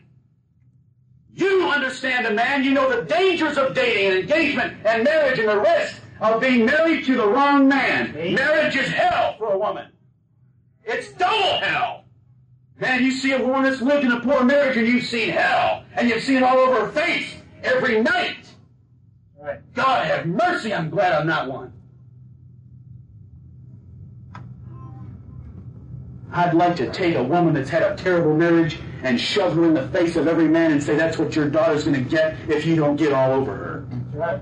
[1.33, 2.62] You understand a man.
[2.62, 6.64] You know the dangers of dating and engagement and marriage and the risk of being
[6.66, 8.12] married to the wrong man.
[8.35, 9.88] Marriage is hell for a woman.
[10.85, 12.04] It's double hell.
[12.81, 15.85] Man, you see a woman that's lived in a poor marriage and you've seen hell.
[15.95, 17.33] And you've seen it all over her face
[17.63, 18.49] every night.
[19.41, 19.61] Right.
[19.75, 21.73] God have mercy, I'm glad I'm not one.
[26.33, 29.75] I'd like to take a woman that's had a terrible marriage and shove her in
[29.75, 32.67] the face of every man and say, that's what your daughter's going to get if
[32.67, 33.87] you don't get all over her.
[34.13, 34.41] Right.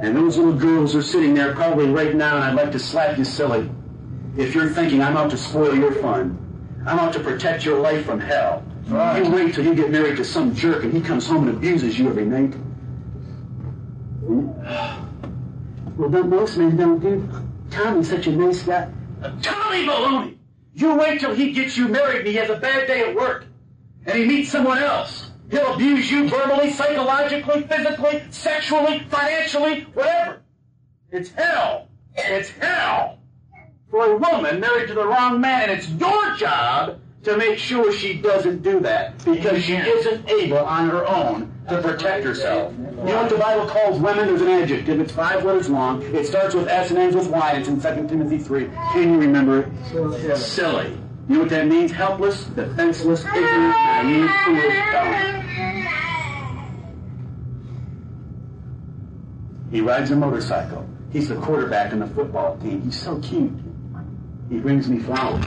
[0.00, 3.18] And those little girls are sitting there probably right now, and I'd like to slap
[3.18, 3.68] you silly.
[4.36, 6.38] If you're thinking, I'm out to spoil your fun,
[6.86, 8.62] I'm out to protect your life from hell.
[8.86, 9.24] Right.
[9.24, 11.98] You wait till you get married to some jerk and he comes home and abuses
[11.98, 12.52] you every night.
[14.24, 14.50] Hmm?
[15.96, 17.26] Well, don't most men don't do.
[17.70, 18.92] Tommy's such a nice guy.
[19.40, 20.36] Tommy Baloney!
[20.74, 23.46] You wait till he gets you married and he has a bad day at work.
[24.04, 25.30] And he meets someone else.
[25.50, 30.42] He'll abuse you verbally, psychologically, physically, sexually, financially, whatever.
[31.10, 31.88] It's hell.
[32.14, 33.15] It's hell
[33.90, 37.92] for a woman married to the wrong man, and it's your job to make sure
[37.92, 42.72] she doesn't do that because she isn't able on her own to protect herself.
[42.78, 44.26] You know what the Bible calls women?
[44.26, 45.00] There's an adjective.
[45.00, 46.02] It's five letters long.
[46.02, 47.52] It starts with S and ends with Y.
[47.52, 48.66] It's in 2 Timothy 3.
[48.92, 50.36] Can you remember it?
[50.36, 50.98] Silly.
[51.28, 51.90] You know what that means?
[51.90, 55.32] Helpless, defenseless, ignorant, naive, foolish, dumb.
[59.72, 60.88] He rides a motorcycle.
[61.12, 62.82] He's the quarterback in the football team.
[62.82, 63.52] He's so cute.
[64.48, 65.44] He brings me flowers.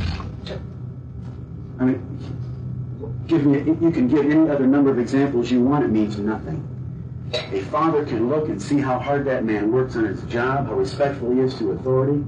[1.80, 5.90] I mean, give me, you can give any other number of examples you want, it
[5.90, 6.66] means nothing.
[7.34, 10.74] A father can look and see how hard that man works on his job, how
[10.74, 12.24] respectful he is to authority,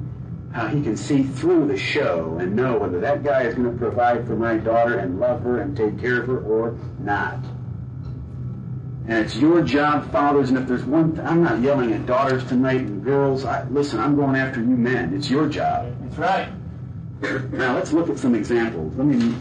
[0.54, 3.78] how he can see through the show and know whether that guy is going to
[3.78, 7.40] provide for my daughter and love her and take care of her or not.
[9.08, 12.46] And it's your job, fathers, and if there's one, th- I'm not yelling at daughters
[12.46, 13.44] tonight and girls.
[13.44, 15.14] I, listen, I'm going after you men.
[15.16, 15.92] It's your job.
[16.04, 16.50] That's right.
[17.22, 18.96] Now let's look at some examples.
[18.96, 19.36] Let me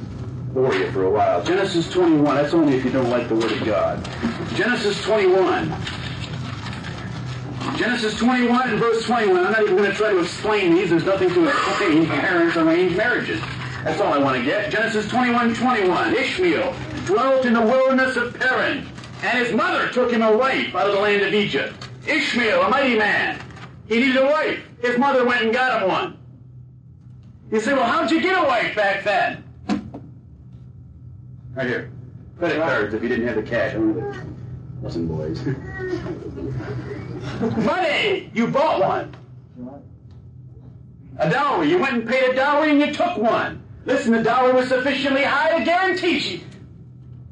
[0.53, 1.43] bore you for a while.
[1.43, 2.25] Genesis 21.
[2.37, 4.05] That's only if you don't like the Word of God.
[4.55, 5.75] Genesis 21.
[7.77, 9.47] Genesis 21 and verse 21.
[9.47, 10.91] I'm not even going to try to explain these.
[10.91, 13.41] There's nothing to explain parents arranged marriages.
[13.85, 14.71] That's all I want to get.
[14.71, 16.15] Genesis 21, 21.
[16.15, 16.75] Ishmael
[17.07, 18.87] dwelt in the wilderness of Paran,
[19.23, 21.89] and his mother took him a wife out of the land of Egypt.
[22.07, 23.41] Ishmael, a mighty man.
[23.89, 24.61] He needed a wife.
[24.83, 26.20] His mother went and got him one.
[27.51, 29.43] You say, well, how'd you get a wife back then?
[31.55, 31.91] Right here.
[32.39, 33.75] Credit cards if you didn't have the cash.
[34.83, 35.45] Listen, boys.
[37.65, 38.31] Money!
[38.33, 39.15] You bought one.
[41.19, 41.69] A dowry.
[41.69, 43.63] You went and paid a dowry and you took one.
[43.85, 46.45] Listen, the dowry was sufficiently high to guarantee she,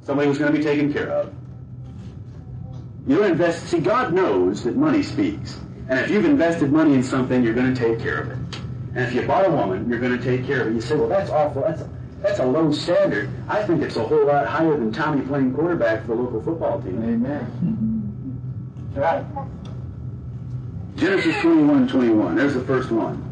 [0.02, 1.32] somebody was going to be taken care of.
[3.06, 3.66] You don't invest.
[3.68, 5.58] See, God knows that money speaks.
[5.88, 8.38] And if you've invested money in something, you're going to take care of it.
[8.98, 10.72] And if you bought a woman, you're going to take care of her.
[10.72, 11.62] You say, well, that's awful.
[11.62, 11.90] That's a,
[12.20, 13.30] that's a low standard.
[13.46, 16.82] I think it's a whole lot higher than Tommy playing quarterback for the local football
[16.82, 17.00] team.
[17.04, 17.94] Amen.
[18.98, 19.24] Right.
[20.96, 22.34] Genesis 21, 21.
[22.34, 23.22] There's the first one.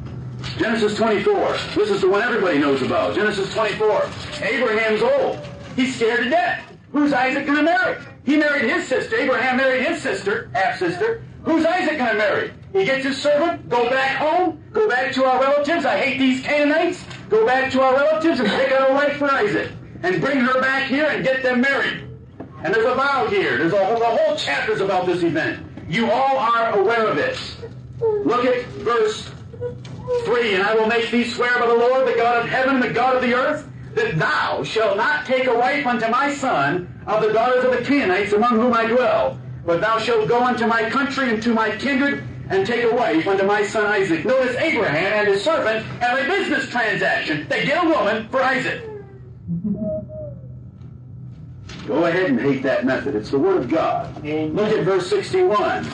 [0.59, 1.35] Genesis 24.
[1.75, 3.17] This is the one everybody knows about.
[3.17, 4.09] Genesis 24.
[4.43, 5.41] Abraham's old.
[5.75, 6.63] He's scared to death.
[6.93, 8.01] Who's Isaac going to marry?
[8.25, 9.17] He married his sister.
[9.17, 11.25] Abraham married his sister, half sister.
[11.43, 12.53] Who's Isaac going to marry?
[12.73, 15.85] He gets his servant, go back home, go back to our relatives.
[15.85, 17.03] I hate these Canaanites.
[17.31, 19.73] Go back to our relatives and pick out a wife for Isaac.
[20.03, 22.05] And bring her back here and get them married.
[22.63, 23.57] And there's a vow here.
[23.57, 25.67] There's a whole, the whole chapter's about this event.
[25.89, 27.57] You all are aware of this.
[28.01, 29.31] Look at verse
[30.25, 30.55] 3.
[30.55, 32.93] And I will make thee swear by the Lord, the God of heaven and the
[32.93, 37.23] God of the earth, that thou shalt not take a wife unto my son of
[37.23, 40.91] the daughters of the Canaanites among whom I dwell, but thou shalt go unto my
[40.91, 44.25] country and to my kindred, and take a wife unto my son Isaac.
[44.25, 47.47] Notice Abraham and his servant have a business transaction.
[47.49, 48.83] They get a woman for Isaac.
[51.87, 53.15] Go ahead and hate that method.
[53.15, 54.25] It's the Word of God.
[54.25, 55.87] Look at verse 61.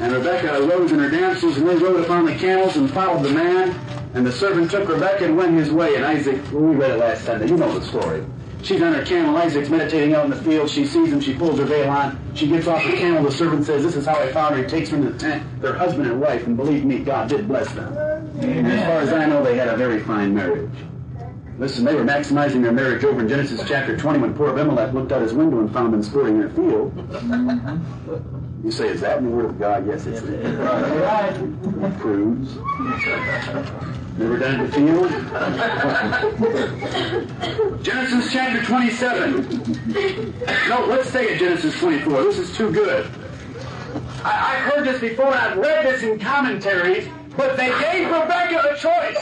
[0.00, 3.30] And Rebekah arose and her damsels, and they rode upon the camels and followed the
[3.30, 3.70] man.
[4.14, 5.94] And the servant took Rebekah and went his way.
[5.96, 7.48] And Isaac, well, we read it last Sunday.
[7.48, 8.24] You know the story.
[8.62, 9.36] She's on her camel.
[9.36, 10.70] Isaac's meditating out in the field.
[10.70, 11.20] She sees him.
[11.20, 12.18] She pulls her veil on.
[12.34, 13.24] She gets off the camel.
[13.24, 14.62] The servant says, This is how I found her.
[14.62, 15.42] He takes her into the tent.
[15.60, 16.46] Their husband and wife.
[16.46, 17.96] And believe me, God did bless them.
[18.40, 20.70] And as far as I know, they had a very fine marriage.
[21.58, 25.12] Listen, they were maximizing their marriage over in Genesis chapter 20 when poor Abimelech looked
[25.12, 26.92] out his window and found them sporting in a field.
[28.64, 29.86] You say, is that in the Word of God?
[29.86, 30.22] Yes, it's.
[30.22, 31.34] Right.
[31.98, 32.58] Prudes.
[34.18, 35.10] Never done the field?
[37.82, 40.44] Genesis chapter 27.
[40.68, 42.24] No, let's stay at Genesis 24.
[42.24, 43.06] This is too good.
[44.22, 47.08] I, have heard this before, and I've read this in commentaries,
[47.38, 49.16] but they gave Rebecca a choice.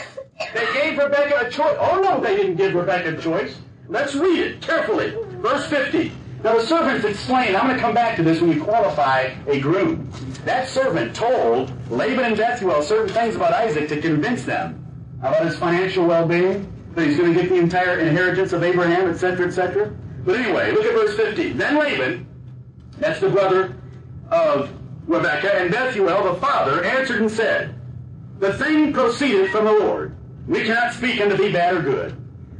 [0.53, 1.77] They gave Rebecca a choice.
[1.79, 3.59] Oh, no, they didn't give Rebecca a choice.
[3.87, 5.15] Let's read it carefully.
[5.37, 6.11] Verse 50.
[6.43, 9.59] Now, the servants explained, I'm going to come back to this when you qualify a
[9.59, 10.09] groom.
[10.43, 14.80] That servant told Laban and Bethuel certain things about Isaac to convince them
[15.21, 19.47] about his financial well-being, that he's going to get the entire inheritance of Abraham, etc.,
[19.47, 19.93] etc.
[20.25, 21.53] But anyway, look at verse 50.
[21.53, 22.27] Then Laban,
[22.97, 23.75] that's the brother
[24.29, 24.71] of
[25.07, 27.75] Rebekah, and Bethuel, the father, answered and said,
[28.39, 30.15] The thing proceeded from the Lord.
[30.47, 32.17] We cannot speak unto thee bad or good.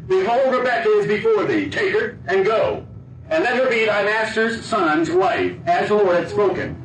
[0.07, 1.70] Behold, Rebekah is before thee.
[1.70, 2.86] Take her and go.
[3.30, 6.78] And let her be thy master's son's wife, as the Lord had spoken.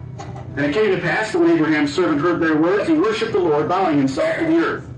[0.57, 3.39] And it came to pass that when Abraham's servant heard their words, he worshipped the
[3.39, 4.89] Lord, bowing himself to the earth.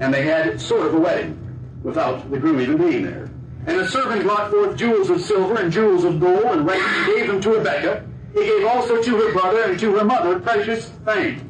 [0.00, 1.38] And they had sort of a wedding,
[1.82, 3.30] without the groom even being there.
[3.66, 6.68] And the servant brought forth jewels of silver and jewels of gold, and
[7.06, 8.04] gave them to Rebekah.
[8.34, 11.42] He gave also to her brother and to her mother precious things.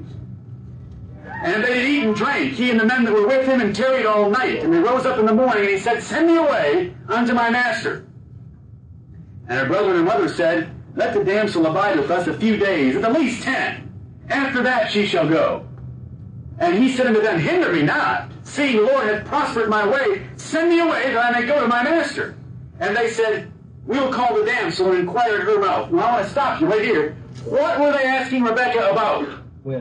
[1.26, 3.74] And they did eat and drank, he and the men that were with him, and
[3.74, 4.60] tarried all night.
[4.60, 7.50] And they rose up in the morning, and he said, Send me away unto my
[7.50, 8.06] master.
[9.48, 12.56] And her brother and her mother said, Let the damsel abide with us a few
[12.56, 13.92] days, at the least ten.
[14.30, 15.66] After that she shall go.
[16.58, 20.26] And he said unto them, Hinder me not, seeing the Lord hath prospered my way.
[20.36, 22.36] Send me away, that I may go to my master.
[22.80, 23.52] And they said,
[23.86, 25.90] We will call the damsel and inquire at her mouth.
[25.90, 27.16] Now I want to stop you right here.
[27.44, 29.26] What were they asking Rebecca about?
[29.62, 29.80] When?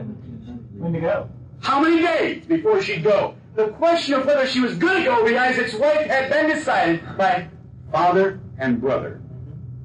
[0.76, 1.30] When to go?
[1.60, 3.36] How many days before she'd go?
[3.54, 7.16] The question of whether she was going to go be Isaac's wife had been decided
[7.16, 7.48] by
[7.92, 9.20] father and brother.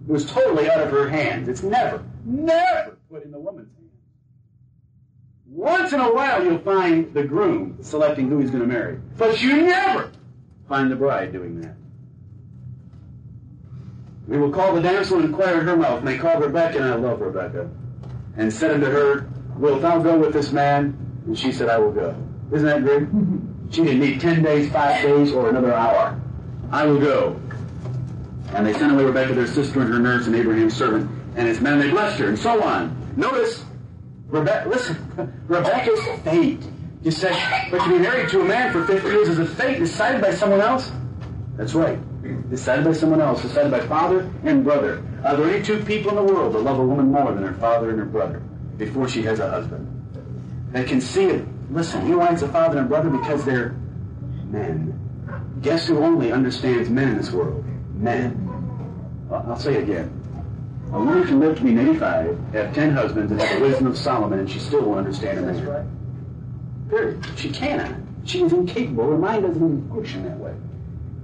[0.07, 1.47] It was totally out of her hands.
[1.47, 3.58] It's never, never put in the hands.
[5.51, 8.99] Once in a while you'll find the groom selecting who he's going to marry.
[9.17, 10.11] But you never
[10.67, 11.75] find the bride doing that.
[14.27, 15.99] We will call the damsel and inquire her mouth.
[15.99, 17.67] And they called Rebekah, and I love Rebecca,
[18.37, 20.95] and said unto her, Wilt thou go with this man?
[21.25, 22.15] And she said, I will go.
[22.51, 23.07] Isn't that great?
[23.71, 26.19] She didn't need 10 days, 5 days, or another hour.
[26.71, 27.39] I will go.
[28.51, 31.61] And they sent away Rebekah, their sister, and her nurse, and Abraham's servant, and his
[31.61, 33.13] men, and they blessed her, and so on.
[33.15, 33.63] Notice,
[34.29, 36.61] Rebecca, listen, Rebecca's fate.
[37.01, 37.31] You say,
[37.71, 40.31] but to be married to a man for 50 years is a fate decided by
[40.31, 40.91] someone else?
[41.55, 41.97] That's right.
[42.49, 45.03] Decided by someone else, decided by father and brother.
[45.23, 47.53] Are there any two people in the world that love a woman more than her
[47.53, 48.39] father and her brother
[48.77, 49.87] before she has a husband?
[50.71, 51.45] They can see it.
[51.71, 53.69] Listen, he wants a father and brother because they're
[54.45, 54.99] men.
[55.61, 57.63] Guess who only understands men in this world?
[57.95, 58.45] Men.
[59.31, 60.18] I'll say it again.
[60.91, 63.97] A woman can live to be 85, have 10 husbands, and have the wisdom of
[63.97, 65.67] Solomon, and she still won't understand a man.
[65.67, 65.85] Right.
[66.89, 67.23] Period.
[67.37, 67.93] She cannot.
[68.25, 69.11] She is incapable.
[69.11, 70.53] Her mind doesn't even function that way.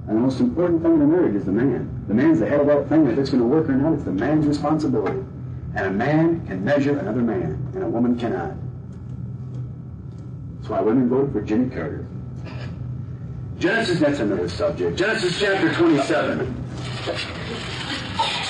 [0.07, 2.03] And the most important thing in a marriage is the man.
[2.07, 3.07] The man's the head of that thing.
[3.07, 5.23] If it's going to work or not, it's the man's responsibility.
[5.75, 8.53] And a man can measure another man, and a woman cannot.
[10.57, 12.05] That's why women voted for Jimmy Carter.
[13.57, 14.97] Genesis, that's another subject.
[14.97, 17.74] Genesis chapter 27.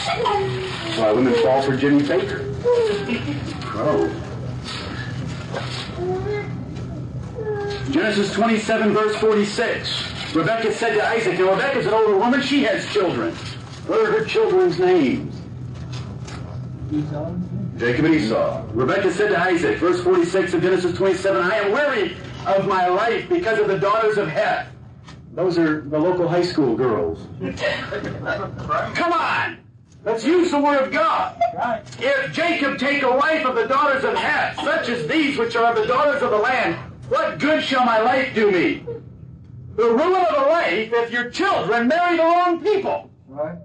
[0.06, 2.42] Why women fall for Jimmy Bakker.
[3.78, 4.22] Oh.
[7.92, 10.36] Genesis 27, verse 46.
[10.36, 13.34] Rebecca said to Isaac, now Rebecca's an older woman, she has children.
[13.88, 15.34] What are her children's names?
[17.78, 18.64] Jacob and Esau.
[18.74, 23.28] Rebekah said to Isaac, verse 46 of Genesis 27, I am weary of my life
[23.28, 24.68] because of the daughters of Heth.
[25.34, 27.28] Those are the local high school girls.
[28.96, 29.65] Come on!
[30.06, 31.36] Let's use the word of God.
[31.58, 31.84] Right.
[32.00, 35.72] If Jacob take a wife of the daughters of Heth, such as these which are
[35.72, 36.76] of the daughters of the land,
[37.10, 38.86] what good shall my life do me?
[39.76, 43.10] The ruin of a life if your children marry the wrong people.
[43.28, 43.58] Right.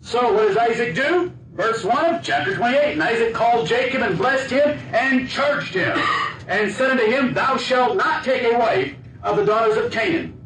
[0.00, 1.32] So what does Isaac do?
[1.52, 2.94] Verse 1 of chapter 28.
[2.94, 5.96] And Isaac called Jacob and blessed him and charged him
[6.48, 10.36] and said unto him, Thou shalt not take a wife of the daughters of Canaan.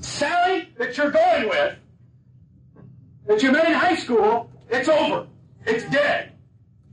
[0.00, 1.76] Sally that you're going with,
[3.26, 5.26] that you met in high school, it's over.
[5.66, 6.32] It's dead.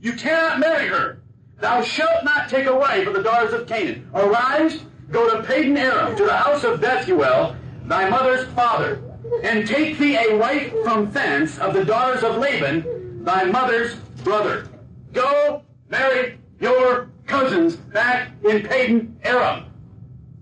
[0.00, 1.20] You cannot marry her.
[1.58, 4.08] Thou shalt not take a wife of the daughters of Canaan.
[4.14, 9.02] Arise, go to Padan Aram, to the house of Bethuel, thy mother's father,
[9.42, 14.68] and take thee a wife from thence of the daughters of Laban, thy mother's brother.
[15.12, 19.66] Go marry your cousins back in Padan Aram.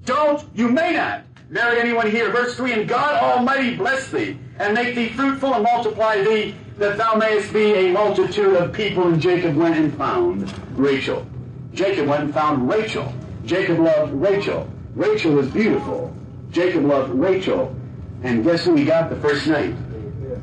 [0.04, 2.30] Don't, you may not marry anyone here.
[2.30, 6.96] Verse 3, And God Almighty bless thee, and make thee fruitful, and multiply thee, that
[6.96, 9.08] thou mayest be a multitude of people.
[9.08, 11.26] And Jacob went and found Rachel.
[11.74, 13.12] Jacob went and found Rachel.
[13.44, 14.68] Jacob loved Rachel.
[14.94, 16.14] Rachel was beautiful.
[16.50, 17.74] Jacob loved Rachel.
[18.22, 19.74] And guess who he got the first night?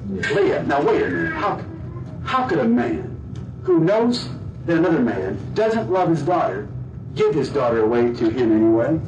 [0.09, 0.63] Leah.
[0.63, 1.33] Now wait a minute.
[1.33, 1.61] How,
[2.23, 3.11] how could a man
[3.63, 4.29] who knows
[4.65, 6.67] that another man doesn't love his daughter
[7.15, 8.99] give his daughter away to him anyway?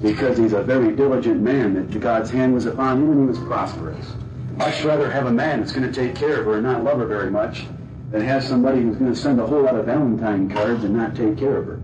[0.00, 3.38] Because he's a very diligent man that God's hand was upon him and he was
[3.48, 4.12] prosperous.
[4.56, 6.98] Much rather have a man that's going to take care of her and not love
[6.98, 7.66] her very much
[8.10, 11.14] than have somebody who's going to send a whole lot of Valentine cards and not
[11.14, 11.80] take care of her.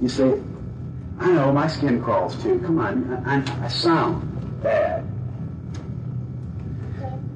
[0.00, 0.40] You say,
[1.18, 2.60] I know my skin crawls too.
[2.60, 5.04] Come on, I, I, sound bad.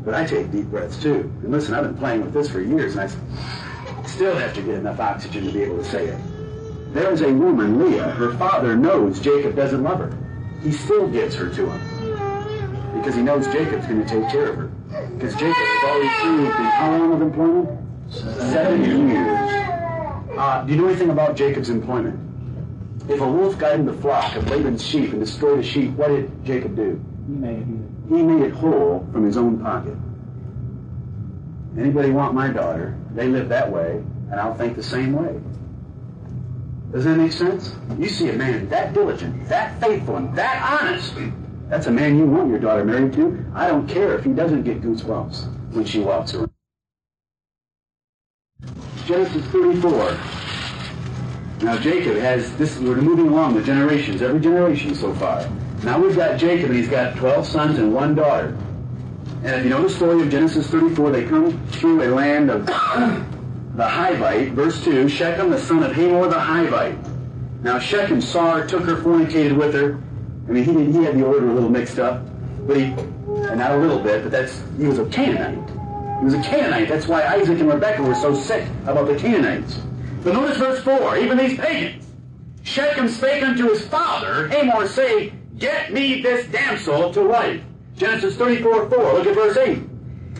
[0.04, 1.32] But I take deep breaths too.
[1.42, 4.74] And listen, I've been playing with this for years, and I still have to get
[4.74, 6.20] enough oxygen to be able to say it.
[6.92, 8.10] There's a woman, Leah.
[8.10, 10.16] Her father knows Jacob doesn't love her.
[10.62, 11.90] He still gives her to him
[13.00, 14.66] because he knows Jacob's going to take care of her.
[15.14, 17.78] Because Jacob has always proved in how long of employment?
[18.10, 19.50] Seven years.
[20.36, 22.18] Uh, do you know anything about Jacob's employment?
[23.08, 26.08] If a wolf got in the flock of Laban's sheep and destroyed a sheep, what
[26.08, 27.00] did Jacob do?
[27.26, 27.66] He made it.
[28.08, 29.96] He made it whole from his own pocket.
[31.78, 32.96] Anybody want my daughter?
[33.14, 35.40] They live that way, and I'll think the same way.
[36.92, 37.76] Does that make sense?
[37.98, 41.14] You see a man that diligent, that faithful, and that honest.
[41.68, 43.44] That's a man you want your daughter married to.
[43.54, 46.50] I don't care if he doesn't get goosebumps when she walks around.
[49.06, 50.18] Genesis 34.
[51.62, 55.48] Now Jacob has this, we're moving along the generations, every generation so far.
[55.84, 58.56] Now we've got Jacob and he's got 12 sons and one daughter.
[59.44, 62.66] And if you know the story of Genesis 34, they come through a land of
[63.74, 66.98] the Hivite, verse 2, Shechem, the son of Hamor the Hivite.
[67.62, 70.02] Now Shechem saw her, took her, fornicated with her.
[70.48, 72.24] I mean, he, he had the order a little mixed up,
[72.66, 75.68] but he, and not a little bit, but that's, he was a Canaanite.
[76.18, 76.88] He was a Canaanite.
[76.88, 79.80] That's why Isaac and Rebekah were so sick about the Canaanites.
[80.24, 82.06] But notice verse 4, even these pagans.
[82.62, 87.62] Shechem spake unto his father, Hamor, saying, Get me this damsel to wife.
[87.96, 89.12] Genesis 34, 4.
[89.14, 89.89] Look at verse 8.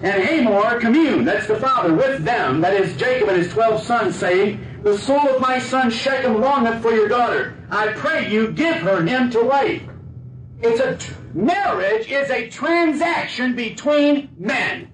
[0.03, 4.17] And Hamor communed, that's the father, with them, that is Jacob and his twelve sons,
[4.17, 7.57] saying, The soul of my son Shechem longeth for your daughter.
[7.71, 9.83] I pray you, give her him to wife.
[10.63, 10.99] It's a
[11.35, 14.91] marriage is a transaction between men.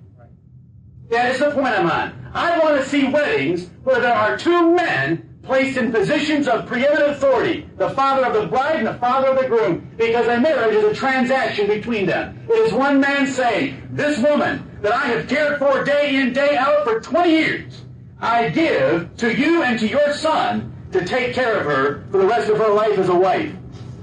[1.10, 2.30] That is the point I'm on.
[2.34, 7.12] I want to see weddings where there are two men placed in positions of preeminent
[7.12, 10.74] authority, the father of the bride and the father of the groom, because a marriage
[10.74, 12.44] is a transaction between them.
[12.48, 16.56] It is one man saying, This woman that I have cared for day in, day
[16.56, 17.82] out for 20 years,
[18.20, 22.26] I give to you and to your son to take care of her for the
[22.26, 23.52] rest of her life as a wife.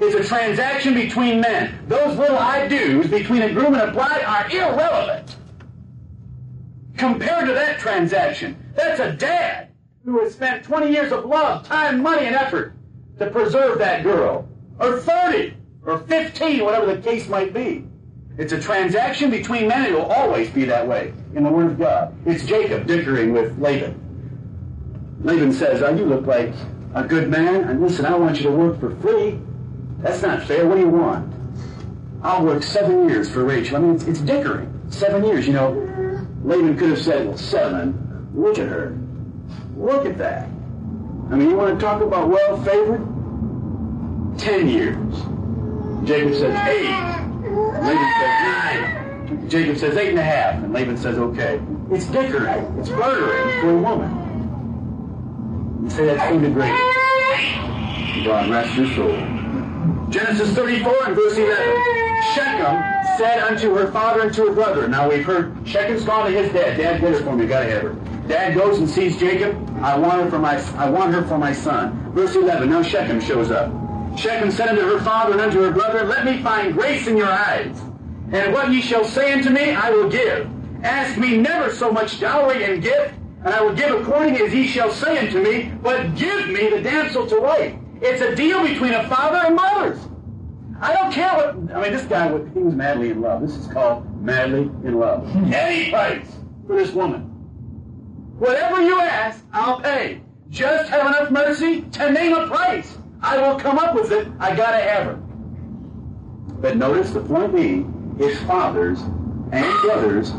[0.02, 1.86] It's a transaction between men.
[1.88, 5.38] Those little I do's between a groom and a bride are irrelevant
[6.98, 8.62] compared to that transaction.
[8.76, 9.70] That's a dad
[10.04, 12.74] who has spent 20 years of love, time, money, and effort
[13.20, 14.50] to preserve that girl.
[14.82, 15.54] Or 30,
[15.86, 17.86] or 15, whatever the case might be.
[18.38, 21.78] It's a transaction between men, it will always be that way in the Word of
[21.78, 22.16] God.
[22.26, 24.00] It's Jacob dickering with Laban.
[25.22, 26.54] Laban says, oh, you look like
[26.96, 29.40] a good man, and listen, I want you to work for free.
[30.00, 30.66] That's not fair.
[30.66, 31.32] What do you want?
[32.24, 33.78] I'll work seven years for Rachel.
[33.78, 34.70] I mean, it's, it's dickering.
[34.90, 35.72] Seven years, you know.
[36.44, 38.32] Laban could have said, well, seven.
[38.34, 38.98] Look at her.
[39.78, 40.48] Look at that.
[41.30, 43.08] I mean, you want to talk about well favored?
[44.38, 45.14] Ten years.
[46.08, 47.23] Jacob says, eight.
[47.84, 49.50] Laban says nine.
[49.50, 50.56] Jacob says eight and a half.
[50.64, 51.60] And Laban says, okay.
[51.92, 52.80] It's dickering.
[52.80, 55.84] It's murdering for a woman.
[55.84, 56.78] You say that's degrading.
[58.24, 59.18] God rest your soul.
[60.10, 61.84] Genesis 34 and verse 11.
[62.34, 62.84] Shechem
[63.18, 64.88] said unto her father and to her brother.
[64.88, 66.78] Now we've heard Shechem's gone to his dad.
[66.78, 67.46] Dad, get her for me.
[67.48, 67.94] Gotta have her.
[68.28, 69.58] Dad goes and sees Jacob.
[69.82, 72.14] I want her for my I want her for my son.
[72.14, 72.70] Verse 11.
[72.70, 73.70] Now Shechem shows up.
[74.18, 77.32] Shechem said unto her father and unto her brother, Let me find grace in your
[77.32, 77.78] eyes.
[78.32, 80.50] And what ye shall say unto me, I will give.
[80.84, 84.68] Ask me never so much dowry and gift, and I will give according as ye
[84.68, 87.76] shall say unto me, but give me the damsel to wife.
[88.02, 90.00] It's a deal between a father and mothers.
[90.82, 93.42] I don't care what, I mean, this guy, he was madly in love.
[93.42, 95.26] This is called madly in love.
[95.32, 95.54] Hmm.
[95.54, 96.28] Any price
[96.68, 97.22] for this woman.
[98.40, 100.22] Whatever you ask, I'll pay.
[100.50, 102.98] Just have enough mercy to name a price.
[103.24, 104.28] I will come up with it.
[104.38, 105.16] I gotta have her.
[106.60, 109.00] But notice the point being, his fathers
[109.52, 110.32] and brothers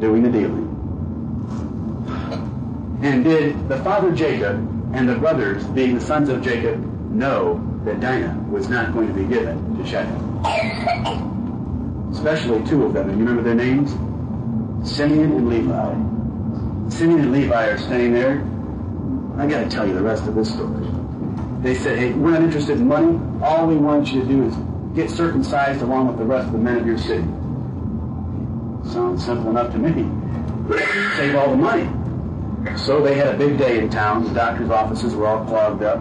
[0.00, 0.66] doing the dealing.
[3.02, 4.56] And did the father Jacob
[4.94, 6.80] and the brothers, being the sons of Jacob,
[7.12, 10.44] know that Dinah was not going to be given to Shechem?
[12.12, 13.10] Especially two of them.
[13.10, 13.92] And you remember their names?
[14.88, 16.90] Simeon and Levi.
[16.90, 18.44] Simeon and Levi are staying there.
[19.38, 20.95] I got to tell you the rest of this story.
[21.66, 23.18] They said, hey, we're not interested in money.
[23.42, 24.54] All we want you to do is
[24.94, 27.24] get circumcised along with the rest of the men of your city.
[28.92, 30.08] Sounds simple enough to me.
[31.16, 31.90] Save all the money.
[32.78, 34.22] So they had a big day in town.
[34.22, 35.98] The doctor's offices were all clogged up.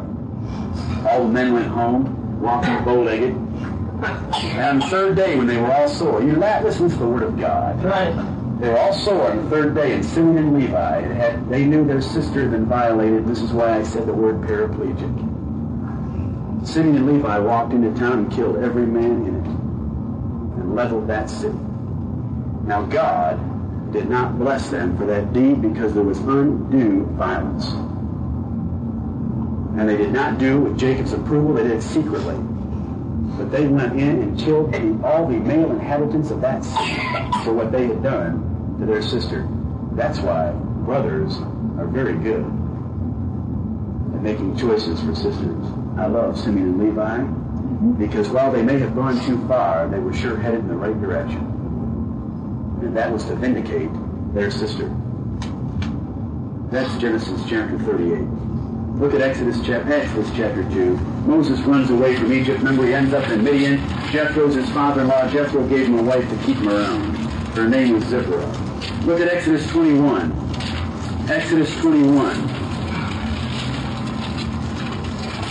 [1.07, 3.33] All the men went home, walking bow-legged.
[3.33, 7.07] And on the third day, when they were all sore, you laugh, listen to the
[7.07, 7.83] word of God.
[7.83, 8.13] Right.
[8.59, 11.83] They were all sore on the third day, and Simeon and Levi had they knew
[11.85, 13.25] their sister had been violated.
[13.25, 15.31] This is why I said the word paraplegic.
[16.65, 19.45] Simeon and Levi walked into town and killed every man in it,
[20.59, 21.57] and leveled that city.
[22.63, 27.67] Now God did not bless them for that deed because there was undue violence.
[29.79, 32.35] And they did not do with Jacob's approval, they did it secretly.
[33.37, 36.95] But they went in and killed all the male inhabitants of that city
[37.43, 39.47] for what they had done to their sister.
[39.91, 40.51] That's why
[40.83, 41.37] brothers
[41.77, 42.43] are very good
[44.15, 45.84] at making choices for sisters.
[45.97, 47.93] I love Simeon and Levi mm-hmm.
[47.93, 50.99] because while they may have gone too far, they were sure headed in the right
[50.99, 51.39] direction.
[52.81, 53.89] And that was to vindicate
[54.33, 54.93] their sister.
[56.69, 58.19] That's Genesis chapter 38.
[58.99, 60.97] Look at Exodus, chapter, Exodus chapter 2.
[61.25, 62.59] Moses runs away from Egypt.
[62.59, 63.77] Remember, he ends up in Midian.
[64.11, 65.29] Jethro's his father-in-law.
[65.29, 67.15] Jethro gave him a wife to keep him around.
[67.55, 68.45] Her name was Zipporah.
[69.03, 70.31] Look at Exodus 21.
[71.29, 72.64] Exodus 21.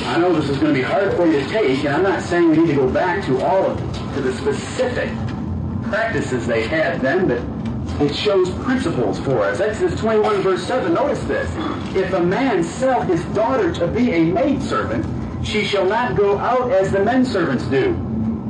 [0.04, 2.22] I know this is going to be hard for you to take, and I'm not
[2.22, 5.08] saying we need to go back to all of to the specific
[5.84, 9.60] practices they had then, but it shows principles for us.
[9.60, 11.50] Exodus 21 verse 7, notice this.
[11.96, 15.06] If a man sell his daughter to be a maidservant,
[15.44, 17.92] she shall not go out as the men servants do.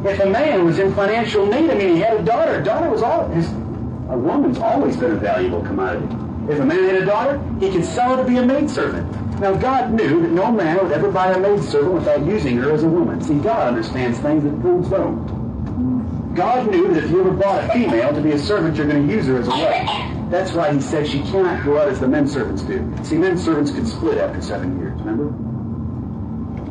[0.04, 2.60] If a man was in financial need, I mean, he had a daughter.
[2.62, 6.06] Daughter was all, his, a woman's always been a valuable commodity.
[6.52, 9.23] If a man had a daughter, he could sell her to be a maidservant.
[9.44, 12.82] Now, God knew that no man would ever buy a maidservant without using her as
[12.82, 13.20] a woman.
[13.20, 16.34] See, God understands things that fools don't.
[16.34, 19.06] God knew that if you ever bought a female to be a servant, you're going
[19.06, 20.30] to use her as a wife.
[20.30, 22.90] That's why he said she cannot go out as the men servants do.
[23.02, 25.28] See, men servants could split after seven years, remember?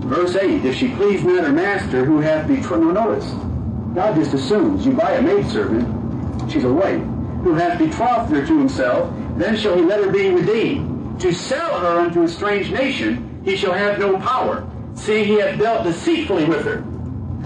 [0.07, 3.29] Verse 8, if she please not her master who hath betrothed, no, notice,
[3.93, 7.03] God just assumes you buy a maidservant, she's a wife,
[7.43, 10.92] who hath betrothed her to himself, then shall he let her be redeemed.
[11.19, 15.59] To sell her unto a strange nation, he shall have no power, seeing he hath
[15.59, 16.77] dealt deceitfully with her.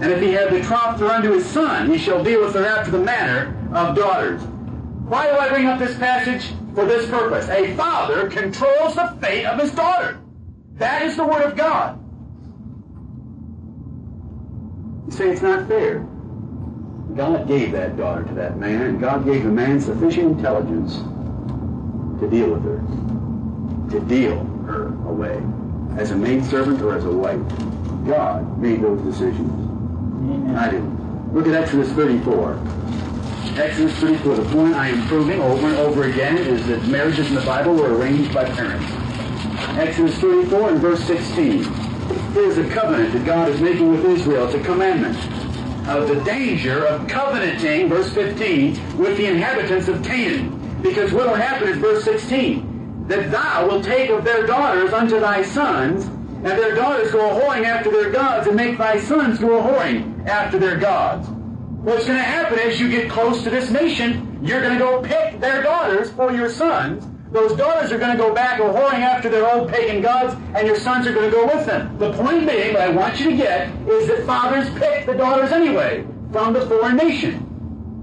[0.00, 2.90] And if he have betrothed her unto his son, he shall deal with her after
[2.90, 4.42] the manner of daughters.
[5.08, 6.54] Why do I bring up this passage?
[6.74, 7.48] For this purpose.
[7.48, 10.20] A father controls the fate of his daughter.
[10.74, 11.98] That is the word of God.
[15.06, 16.06] You say it's not fair.
[17.16, 20.98] God gave that daughter to that man, and God gave the man sufficient intelligence
[22.20, 22.78] to deal with her,
[23.90, 25.42] to deal her away,
[25.96, 27.40] as a maidservant or as a wife.
[28.06, 29.50] God made those decisions.
[29.50, 30.56] Amen.
[30.56, 31.34] I didn't.
[31.34, 32.58] Look at Exodus 34.
[33.56, 34.36] Exodus 34.
[34.36, 37.74] The point I am proving over and over again is that marriages in the Bible
[37.74, 38.86] were arranged by parents.
[39.78, 41.64] Exodus 34 and verse 16.
[42.32, 44.46] Here's a covenant that God is making with Israel.
[44.46, 45.16] It's a commandment
[45.88, 50.54] of the danger of covenanting, verse 15, with the inhabitants of Canaan.
[50.82, 52.67] Because what will happen is verse 16,
[53.08, 57.40] that thou wilt take of their daughters unto thy sons, and their daughters go a
[57.40, 61.28] whoring after their gods, and make thy sons go a whoring after their gods.
[61.28, 65.02] What's going to happen is you get close to this nation, you're going to go
[65.02, 67.06] pick their daughters for your sons.
[67.32, 70.66] Those daughters are going to go back a whoring after their old pagan gods, and
[70.66, 71.98] your sons are going to go with them.
[71.98, 75.50] The point being, what I want you to get, is that fathers pick the daughters
[75.50, 77.46] anyway from the foreign nation.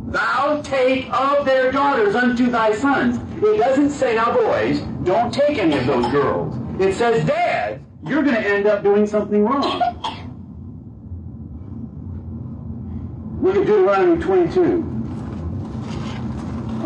[0.07, 3.19] Thou take of their daughters unto thy sons.
[3.37, 6.55] It doesn't say, now boys, don't take any of those girls.
[6.79, 9.61] It says, Dad, you're going to end up doing something wrong.
[13.41, 14.91] Look at Deuteronomy 22.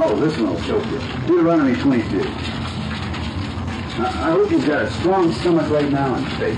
[0.01, 0.99] Oh, this one will choke you.
[1.27, 2.21] Deuteronomy 22.
[4.01, 6.57] I hope you've got a strong stomach right now in faith.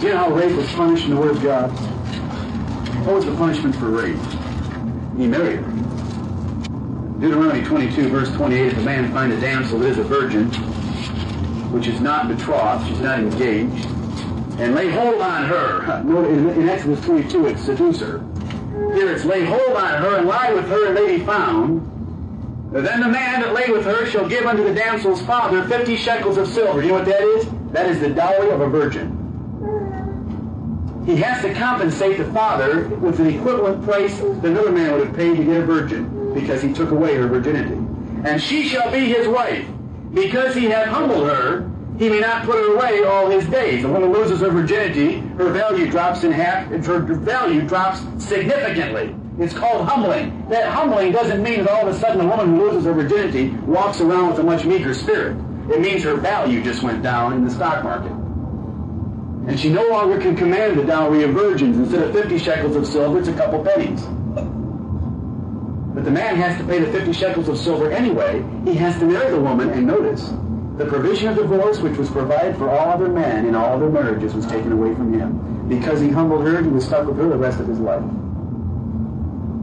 [0.00, 1.68] Do you know how rape was punished in the Word of God?
[3.06, 4.16] What was the punishment for rape?
[5.16, 5.85] He married her.
[7.20, 10.50] Deuteronomy 22, verse 28, if a man find a damsel that is a virgin,
[11.72, 13.86] which is not betrothed, she's not engaged,
[14.58, 16.02] and lay hold on her.
[16.60, 18.18] In Exodus 22, it's seduce her.
[18.92, 21.80] Here it's lay hold on her and lie with her and be found.
[22.72, 26.36] Then the man that lay with her shall give unto the damsel's father fifty shekels
[26.36, 26.82] of silver.
[26.82, 27.48] You know what that is?
[27.72, 29.22] That is the dowry of a virgin.
[31.06, 35.16] He has to compensate the father with an equivalent price that another man would have
[35.16, 37.74] paid to get a virgin because he took away her virginity.
[38.24, 39.66] And she shall be his wife.
[40.14, 41.68] Because he hath humbled her,
[41.98, 43.84] he may not put her away all his days.
[43.84, 49.14] A woman loses her virginity, her value drops in half, her value drops significantly.
[49.38, 50.48] It's called humbling.
[50.48, 53.48] That humbling doesn't mean that all of a sudden a woman who loses her virginity
[53.66, 55.36] walks around with a much meager spirit.
[55.70, 58.12] It means her value just went down in the stock market.
[59.48, 61.76] And she no longer can command the dowry of virgins.
[61.76, 64.02] Instead of 50 shekels of silver, it's a couple pennies.
[65.96, 68.44] But the man has to pay the 50 shekels of silver anyway.
[68.66, 70.30] He has to marry the woman, and notice,
[70.76, 74.34] the provision of divorce, which was provided for all other men in all other marriages,
[74.34, 75.68] was taken away from him.
[75.70, 78.02] Because he humbled her, he was stuck with her the rest of his life.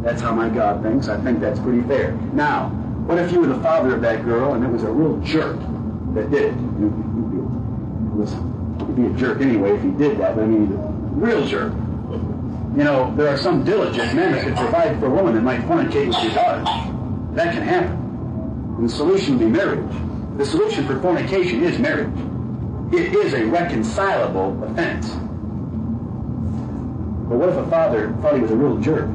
[0.02, 1.08] That's how my God thinks.
[1.08, 2.14] I think that's pretty fair.
[2.34, 2.70] Now,
[3.06, 5.60] what if you were the father of that girl and it was a real jerk
[6.16, 6.54] that did it?
[6.54, 8.30] It
[8.88, 11.74] he'd be a jerk anyway if he did that, but I mean, a real jerk.
[12.76, 15.62] You know, there are some diligent men that could provide for a woman that might
[15.62, 16.64] fornicate with your daughter.
[17.36, 17.92] That can happen.
[18.78, 19.96] And the solution would be marriage.
[20.38, 22.10] The solution for fornication is marriage.
[22.92, 25.08] It is a reconcilable offense.
[27.30, 29.08] But what if a father thought he was a real jerk?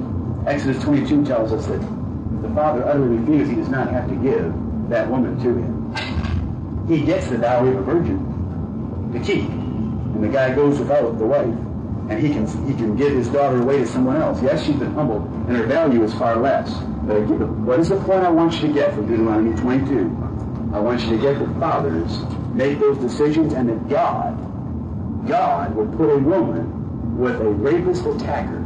[0.46, 4.14] Exodus 22 tells us that if the father utterly refused, he does not have to
[4.14, 4.54] give
[4.88, 6.86] that woman to him.
[6.86, 9.48] He gets the dowry of a virgin to keep.
[9.48, 11.67] And the guy goes without the wife.
[12.08, 14.42] And he can, he can give his daughter away to someone else.
[14.42, 16.72] Yes, she's been humbled, and her value is far less.
[17.06, 20.28] But what is the point I want you to get from Deuteronomy 22?
[20.72, 22.20] I want you to get that fathers
[22.54, 28.62] make those decisions and that God, God would put a woman with a rapist attacker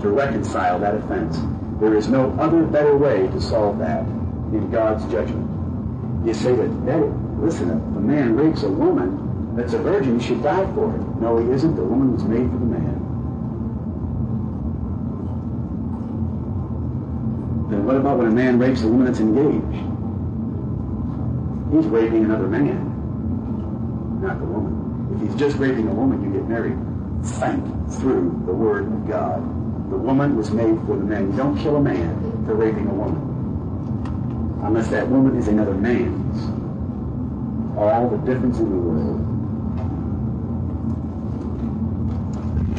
[0.00, 1.38] to reconcile that offense.
[1.80, 4.02] There is no other better way to solve that
[4.52, 5.46] in God's judgment.
[6.26, 7.00] You say that, that
[7.40, 9.27] listen, if a man rapes a woman
[9.58, 11.00] that's a virgin, should die for it.
[11.20, 11.74] No, he isn't.
[11.74, 12.94] The woman was made for the man.
[17.68, 19.84] Then what about when a man rapes a woman that's engaged?
[21.74, 25.16] He's raping another man, not the woman.
[25.16, 26.78] If he's just raping a woman, you get married.
[27.40, 27.64] Thank
[27.98, 29.42] through the Word of God.
[29.90, 31.32] The woman was made for the man.
[31.32, 34.60] You don't kill a man for raping a woman.
[34.62, 36.38] Unless that woman is another man's.
[37.76, 39.27] All the difference in the world.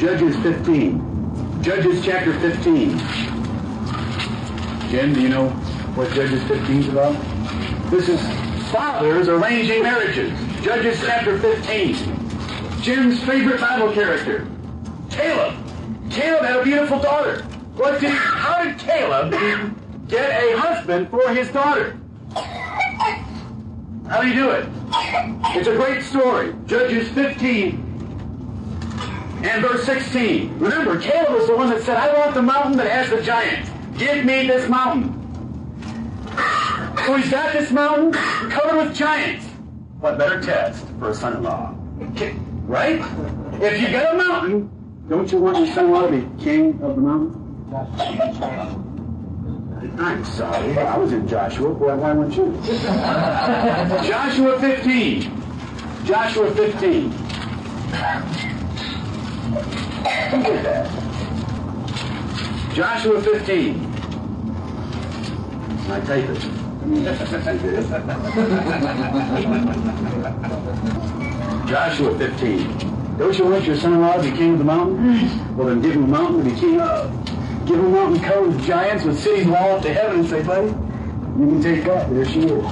[0.00, 1.62] Judges 15.
[1.62, 2.96] Judges chapter 15.
[4.88, 5.50] Jen, do you know
[5.94, 7.12] what Judges 15 is about?
[7.90, 8.18] This is
[8.72, 10.32] fathers arranging marriages.
[10.62, 12.80] Judges chapter 15.
[12.80, 14.48] Jim's favorite Bible character,
[15.10, 15.54] Caleb.
[16.10, 17.42] Caleb had a beautiful daughter.
[17.76, 19.32] What did, how did Caleb
[20.08, 22.00] get a husband for his daughter?
[24.08, 24.66] How do you do it?
[25.54, 26.54] It's a great story.
[26.64, 27.89] Judges 15
[29.42, 30.58] and verse 16.
[30.58, 33.70] Remember, Caleb was the one that said, I want the mountain that has the giants.
[33.96, 35.16] Give me this mountain.
[37.06, 38.12] So he's got this mountain
[38.50, 39.46] covered with giants.
[40.00, 41.74] What better test for a son-in-law?
[42.66, 43.00] Right?
[43.62, 44.70] If you get a mountain,
[45.08, 47.36] don't you want your son-in-law to be king of the mountain?
[49.98, 50.78] I'm sorry.
[50.78, 51.72] I was in Joshua.
[51.72, 52.52] Why, why weren't you?
[54.06, 55.32] Joshua 15.
[56.04, 57.12] Joshua 15.
[59.50, 60.90] Who did that?
[62.74, 63.86] Joshua 15.
[65.90, 66.40] I type it.
[71.68, 73.18] Joshua 15.
[73.18, 74.96] Don't you want your son-in-law to be king of the mountain?
[74.98, 75.56] Mm.
[75.56, 77.10] Well, then give him a mountain to be king of.
[77.66, 81.46] give them mountain codes, giants with cities wall up to heaven and say, buddy, you
[81.46, 82.08] can take that.
[82.08, 82.48] There she is.
[82.48, 82.64] Isn't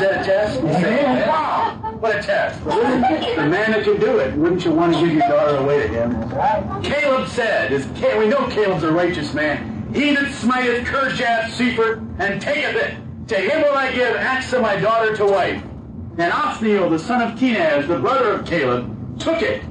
[0.00, 0.60] that a test?
[0.60, 2.62] Say, wow, what a test.
[2.64, 5.88] The man that can do it, wouldn't you want to give your daughter away to
[5.88, 6.82] him?
[6.82, 7.86] Caleb said, is,
[8.18, 9.92] we know Caleb's a righteous man.
[9.94, 12.96] He that smiteth Kirjath Sepher and taketh it,
[13.28, 15.62] to him will I give Achsah my daughter to wife.
[16.18, 19.62] And Othniel, the son of Kenaz, the brother of Caleb, took it.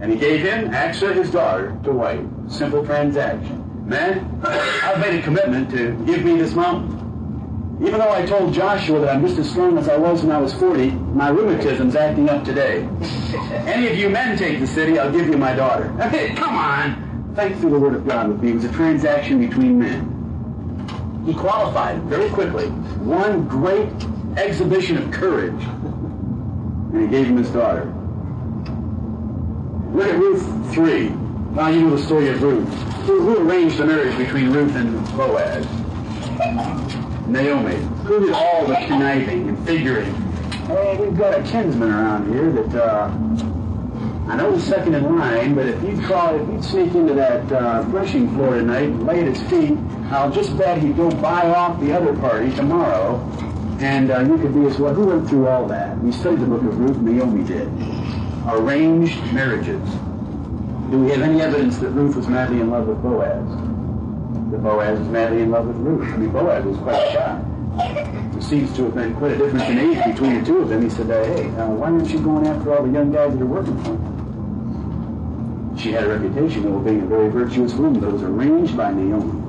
[0.00, 2.24] And he gave him Achsah his daughter to wife.
[2.48, 3.62] Simple transaction.
[3.86, 7.03] Man, I've made a commitment to give me this mountain.
[7.80, 10.38] Even though I told Joshua that I'm just as strong as I was when I
[10.38, 12.88] was 40, my rheumatism's acting up today.
[13.66, 15.92] Any of you men take the city, I'll give you my daughter.
[16.04, 17.32] Okay, come on.
[17.34, 18.50] Thanks to the word of God with me.
[18.50, 21.22] It was a transaction between men.
[21.26, 22.68] He qualified very quickly.
[22.68, 23.88] One great
[24.36, 25.60] exhibition of courage.
[25.64, 27.92] And he gave him his daughter.
[29.92, 31.08] Look at Ruth 3.
[31.54, 32.68] Now you know the story of Ruth.
[33.06, 35.66] Who, who arranged the marriage between Ruth and Boaz?
[37.26, 37.76] Naomi.
[38.04, 40.12] Who did all the conniving and figuring?
[40.66, 43.10] Hey, we've got a kinsman around here that, uh,
[44.30, 47.84] I know is second in line, but if you'd if you'd sneak into that uh,
[47.86, 49.78] threshing floor tonight and lay at his feet,
[50.10, 53.18] I'll just bet he'd go buy off the other party tomorrow,
[53.80, 54.94] and uh, you could be as well.
[54.94, 55.98] Who went through all that?
[55.98, 56.98] We studied the book of Ruth.
[56.98, 57.68] Naomi did.
[58.46, 59.82] Arranged marriages.
[60.90, 63.73] Do we have any evidence that Ruth was madly in love with Boaz?
[64.54, 66.14] That Boaz is madly in love with Ruth?
[66.14, 67.42] I mean, Boaz was quite shy.
[68.30, 70.82] There seems to have been quite a difference in age between the two of them.
[70.82, 73.46] He said, hey, uh, why aren't you going after all the young guys that are
[73.46, 75.76] working for you?
[75.76, 79.42] She had a reputation of being a very virtuous woman, it was arranged by Naomi.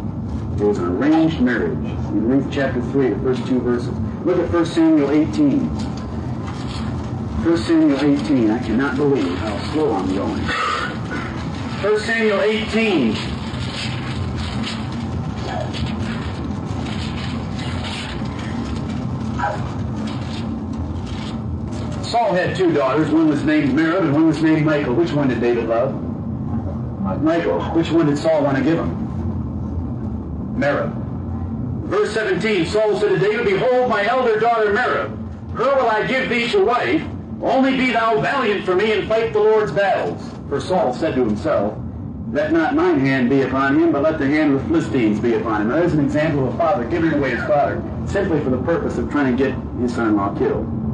[0.60, 1.78] It was an arranged marriage.
[1.78, 3.94] In Ruth chapter 3, the first two verses.
[4.26, 5.60] Look at 1 Samuel 18.
[5.70, 8.50] 1 Samuel 18.
[8.50, 10.42] I cannot believe how slow I'm going.
[10.42, 13.35] 1 Samuel 18.
[22.16, 23.10] Saul had two daughters.
[23.12, 24.94] One was named Merab and one was named Michal.
[24.94, 25.94] Which one did David love?
[27.22, 27.62] Michal.
[27.74, 30.56] Which one did Saul want to give him?
[30.58, 30.96] Merab.
[31.88, 36.30] Verse 17, Saul said to David, Behold, my elder daughter Merab, her will I give
[36.30, 37.04] thee to wife,
[37.42, 40.32] only be thou valiant for me and fight the Lord's battles.
[40.48, 41.78] For Saul said to himself,
[42.32, 45.34] Let not mine hand be upon him, but let the hand of the Philistines be
[45.34, 45.68] upon him.
[45.68, 48.98] Now, there's an example of a father giving away his father simply for the purpose
[48.98, 50.85] of trying to get his son-in-law killed.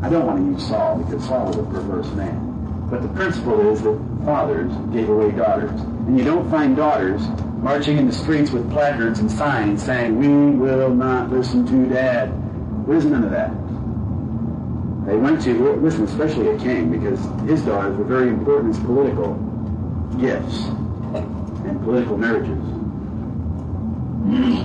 [0.00, 2.86] I don't want to use Saul because Saul was a perverse man.
[2.88, 5.80] But the principle is that fathers gave away daughters.
[5.80, 7.20] And you don't find daughters
[7.58, 12.32] marching in the streets with placards and signs saying, We will not listen to dad.
[12.86, 13.50] There's none of that.
[15.06, 17.18] They went to, listen, especially a king, because
[17.48, 19.34] his daughters were very important as political
[20.18, 20.64] gifts
[21.66, 22.58] and political marriages.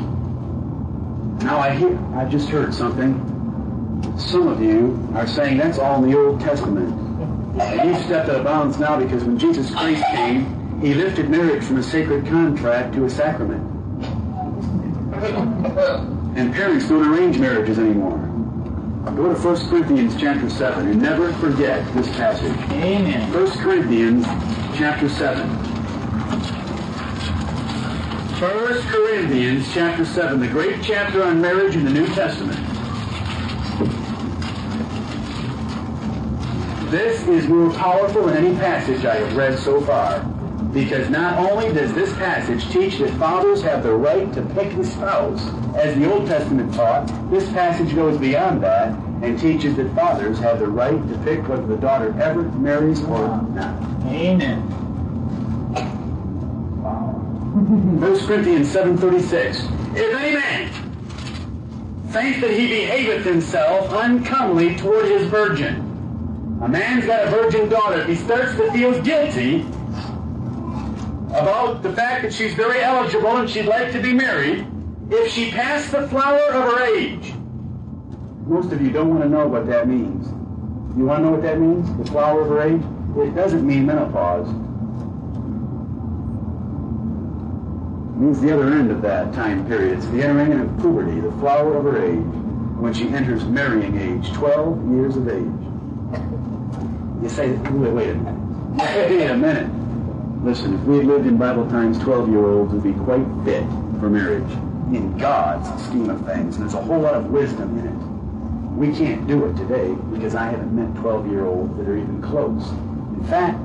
[1.44, 3.33] Now I hear, I've just heard something.
[4.18, 6.90] Some of you are saying that's all in the Old Testament.
[7.60, 11.64] And you've stepped out of bounds now because when Jesus Christ came, he lifted marriage
[11.64, 13.62] from a sacred contract to a sacrament.
[16.36, 18.18] And parents don't arrange marriages anymore.
[19.16, 22.58] Go to 1 Corinthians chapter 7 and never forget this passage.
[22.72, 23.32] Amen.
[23.32, 24.26] 1 Corinthians
[24.76, 25.48] chapter 7.
[28.40, 32.60] 1 Corinthians chapter 7, the great chapter on marriage in the New Testament.
[36.94, 40.20] This is more powerful than any passage I have read so far.
[40.76, 44.86] Because not only does this passage teach that fathers have the right to pick the
[44.86, 45.42] spouse,
[45.76, 48.90] as the Old Testament taught, this passage goes beyond that
[49.24, 53.42] and teaches that fathers have the right to pick whether the daughter ever marries or
[53.42, 53.74] not.
[54.10, 54.62] Amen.
[58.02, 60.70] 1 Corinthians 7.36 If any man
[62.12, 65.93] think that he behaveth himself uncomely toward his virgin,
[66.64, 69.62] a man's got a virgin daughter, he starts to feel guilty
[71.36, 74.66] about the fact that she's very eligible and she'd like to be married,
[75.10, 77.34] if she passed the flower of her age.
[78.48, 80.28] Most of you don't want to know what that means.
[80.98, 81.98] You want to know what that means?
[81.98, 82.82] The flower of her age?
[83.28, 84.48] It doesn't mean menopause.
[88.08, 89.98] It means the other end of that time period.
[89.98, 92.24] It's the entering of puberty, the flower of her age,
[92.80, 95.64] when she enters marrying age, 12 years of age.
[97.24, 99.10] You say, wait, wait a minute.
[99.10, 100.44] Wait a minute.
[100.44, 103.64] Listen, if we had lived in Bible times, 12 year olds would be quite fit
[104.02, 104.52] for marriage
[104.94, 106.58] in God's scheme of things.
[106.58, 108.78] And there's a whole lot of wisdom in it.
[108.78, 112.22] We can't do it today because I haven't met 12 year olds that are even
[112.22, 112.70] close.
[112.72, 113.58] In fact,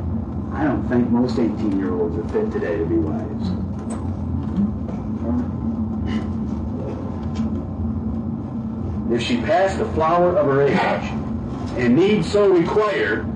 [0.52, 3.48] I don't think most 18 year olds are fit today to be wives.
[9.12, 11.10] If she passed the flower of her age
[11.76, 13.26] and need so require,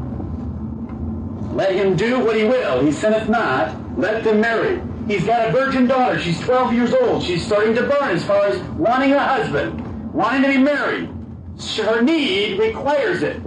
[1.52, 2.84] let him do what he will.
[2.84, 3.98] He sinneth not.
[3.98, 4.80] Let them marry.
[5.06, 6.18] He's got a virgin daughter.
[6.18, 7.22] She's 12 years old.
[7.22, 11.10] She's starting to burn as far as wanting a husband, wanting to be married.
[11.76, 13.40] Her need requires it.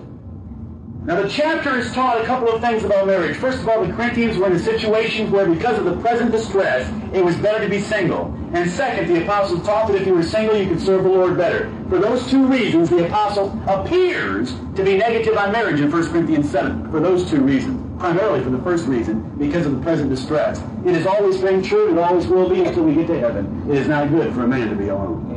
[1.05, 3.37] Now, the chapter has taught a couple of things about marriage.
[3.37, 6.91] First of all, the Corinthians were in a situation where, because of the present distress,
[7.13, 8.33] it was better to be single.
[8.53, 11.37] And second, the apostle taught that if you were single, you could serve the Lord
[11.37, 11.71] better.
[11.89, 16.49] For those two reasons, the apostle appears to be negative on marriage in 1 Corinthians
[16.49, 16.89] 7.
[16.89, 17.84] For those two reasons.
[17.99, 20.59] Primarily for the first reason, because of the present distress.
[20.85, 23.69] It has always been true, it always will be until we get to heaven.
[23.69, 25.31] It is not good for a man to be alone.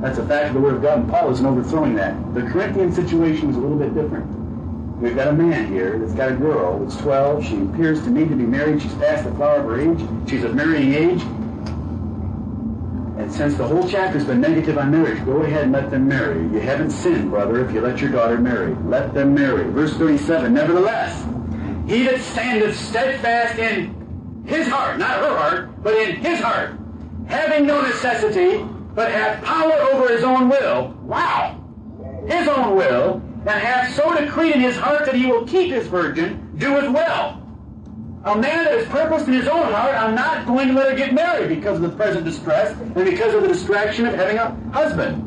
[0.00, 2.34] That's a fact of the Word of God, and Paul isn't overthrowing that.
[2.34, 4.26] The Corinthian situation was a little bit different.
[5.00, 7.44] We've got a man here that's got a girl that's 12.
[7.44, 8.80] She appears to me to be married.
[8.80, 10.28] She's past the flower of her age.
[10.28, 11.22] She's of marrying age.
[13.24, 16.42] And since the whole chapter's been negative on marriage, go ahead and let them marry.
[16.42, 18.74] You haven't sinned, brother, if you let your daughter marry.
[18.84, 19.64] Let them marry.
[19.70, 21.22] Verse 37, Nevertheless,
[21.88, 26.78] he that standeth steadfast in his heart, not her heart, but in his heart,
[27.26, 28.62] having no necessity,
[28.94, 30.94] but hath power over his own will.
[31.04, 31.58] Wow!
[32.28, 35.86] His own will, and hath so decreed in his heart that he will keep his
[35.86, 37.42] virgin, doeth well.
[38.24, 40.96] A man that has purposed in his own heart, I'm not going to let her
[40.96, 44.56] get married because of the present distress and because of the distraction of having a
[44.72, 45.22] husband.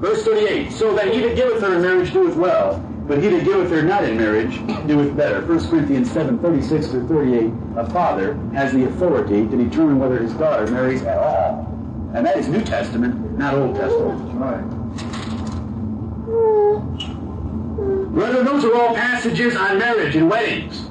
[0.00, 3.44] Verse 38, So that he that giveth her in marriage doeth well, but he that
[3.44, 5.44] giveth her not in marriage doeth better.
[5.44, 10.32] 1 Corinthians 7, 36 through 38, a father has the authority to determine whether his
[10.34, 11.66] daughter marries at all.
[12.14, 14.22] And that is New Testament, not Old Testament.
[14.36, 14.64] Right.
[18.14, 20.89] Brother, those are all passages on marriage and weddings.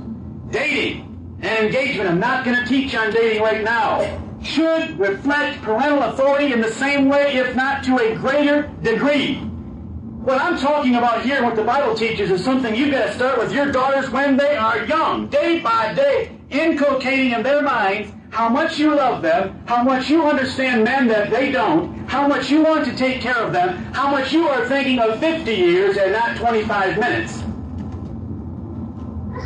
[0.51, 2.09] Dating and engagement.
[2.09, 4.21] I'm not going to teach on dating right now.
[4.41, 9.35] Should reflect parental authority in the same way, if not to a greater degree.
[9.35, 13.39] What I'm talking about here, what the Bible teaches, is something you've got to start
[13.39, 18.47] with your daughters when they are young, day by day, inculcating in their minds how
[18.49, 22.61] much you love them, how much you understand men that they don't, how much you
[22.61, 26.11] want to take care of them, how much you are thinking of 50 years and
[26.11, 27.43] not 25 minutes.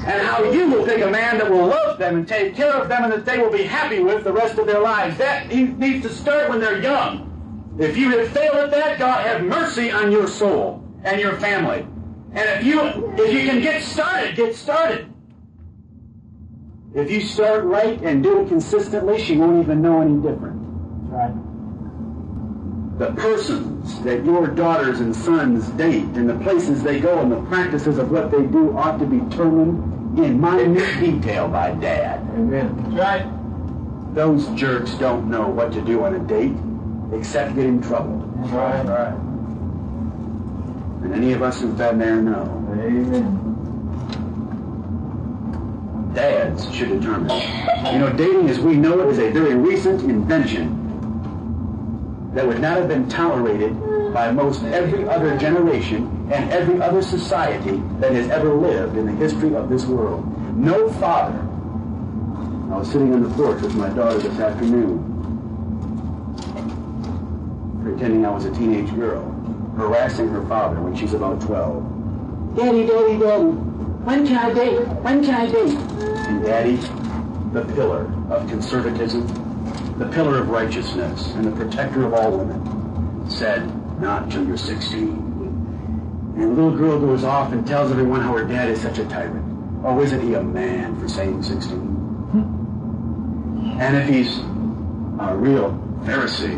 [0.05, 2.89] And how you will pick a man that will love them and take care of
[2.89, 5.17] them and that they will be happy with the rest of their lives.
[5.17, 7.29] That needs to start when they're young.
[7.79, 11.87] If you have failed at that, God have mercy on your soul and your family.
[12.33, 12.81] And if you
[13.17, 15.09] if you can get started, get started.
[16.93, 20.57] If you start right and do it consistently, she won't even know any different.
[21.09, 21.33] Right.
[22.99, 27.41] The persons that your daughters and sons date and the places they go and the
[27.43, 32.21] practices of what they do ought to be determined in minute detail by dad.
[32.35, 32.95] Amen.
[32.95, 33.25] Right.
[34.13, 36.55] Those jerks don't know what to do on a date
[37.17, 38.17] except get in trouble.
[38.17, 38.85] Right.
[38.85, 39.13] Right.
[41.03, 42.43] And any of us who've been there know.
[42.73, 43.39] Amen.
[46.13, 47.29] Dads should determine.
[47.91, 50.79] You know, dating as we know it is a very recent invention
[52.33, 53.75] that would not have been tolerated
[54.13, 59.11] by most every other generation and every other society that has ever lived in the
[59.13, 60.23] history of this world.
[60.55, 61.39] No father.
[62.71, 65.09] I was sitting on the porch with my daughter this afternoon,
[67.83, 69.23] pretending I was a teenage girl,
[69.75, 72.55] harassing her father when she's about 12.
[72.55, 73.43] Daddy, daddy, daddy,
[74.05, 74.87] when can I date?
[74.87, 75.75] When can I date?
[76.27, 76.75] And daddy,
[77.51, 79.27] the pillar of conservatism,
[79.97, 85.33] the pillar of righteousness, and the protector of all women, said, not till you're 16.
[86.35, 89.05] And the little girl goes off and tells everyone how her dad is such a
[89.05, 89.45] tyrant.
[89.85, 91.93] Oh, isn't he a man for saying 16?
[93.79, 94.39] And if he's
[95.19, 95.71] a real
[96.03, 96.57] Pharisee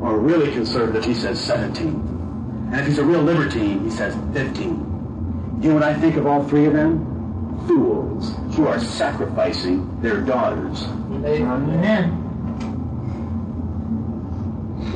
[0.00, 2.68] or really conservative, he says 17.
[2.72, 5.60] And if he's a real libertine, he says 15.
[5.60, 7.04] You know what I think of all three of them?
[7.66, 10.84] Fools who are sacrificing their daughters.
[10.84, 12.25] Amen.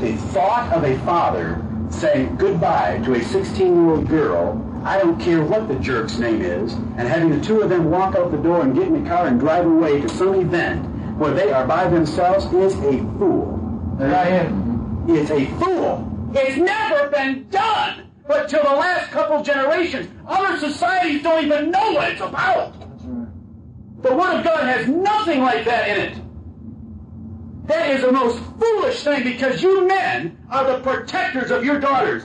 [0.00, 5.68] The thought of a father saying goodbye to a 16-year-old girl, I don't care what
[5.68, 8.74] the jerk's name is, and having the two of them walk out the door and
[8.74, 10.86] get in the car and drive away to some event
[11.18, 13.58] where they are by themselves is a fool.
[13.98, 14.50] Right.
[15.06, 16.30] It's a fool.
[16.34, 20.08] It's never been done but till the last couple generations.
[20.26, 22.74] Other societies don't even know what it's about.
[23.04, 24.02] Right.
[24.02, 26.29] The Word of God has nothing like that in it.
[27.66, 32.24] That is the most foolish thing because you men are the protectors of your daughters.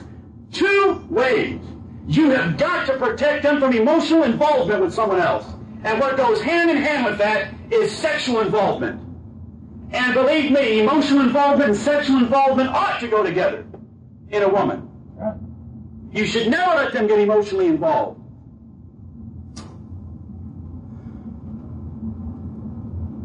[0.52, 1.60] Two ways.
[2.08, 5.46] You have got to protect them from emotional involvement with someone else.
[5.84, 9.00] And what goes hand in hand with that is sexual involvement.
[9.92, 13.66] And believe me, emotional involvement and sexual involvement ought to go together
[14.30, 14.88] in a woman.
[16.12, 18.20] You should never let them get emotionally involved.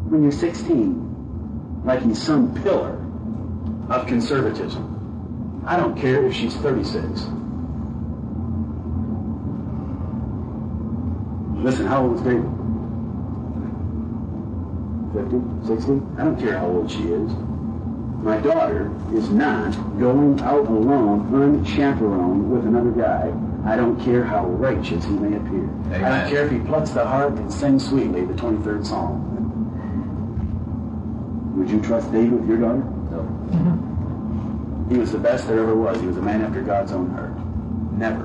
[0.09, 1.10] When you're 16,
[1.83, 2.97] like he's some pillar
[3.89, 5.63] of conservatism.
[5.65, 7.03] I don't care if she's 36.
[11.63, 12.49] Listen, how old is David?
[15.13, 15.91] 50, 60?
[16.17, 17.31] I don't care how old she is.
[18.23, 23.33] My daughter is not going out alone, unchaperoned with another guy.
[23.65, 25.69] I don't care how righteous he may appear.
[26.03, 29.30] I don't care if he plucks the harp and sings sweetly the 23rd Psalm.
[31.61, 32.79] Would you trust David with your daughter?
[32.79, 33.19] No.
[33.51, 34.89] Mm-hmm.
[34.91, 36.01] He was the best there ever was.
[36.01, 37.29] He was a man after God's own heart.
[37.99, 38.23] Never.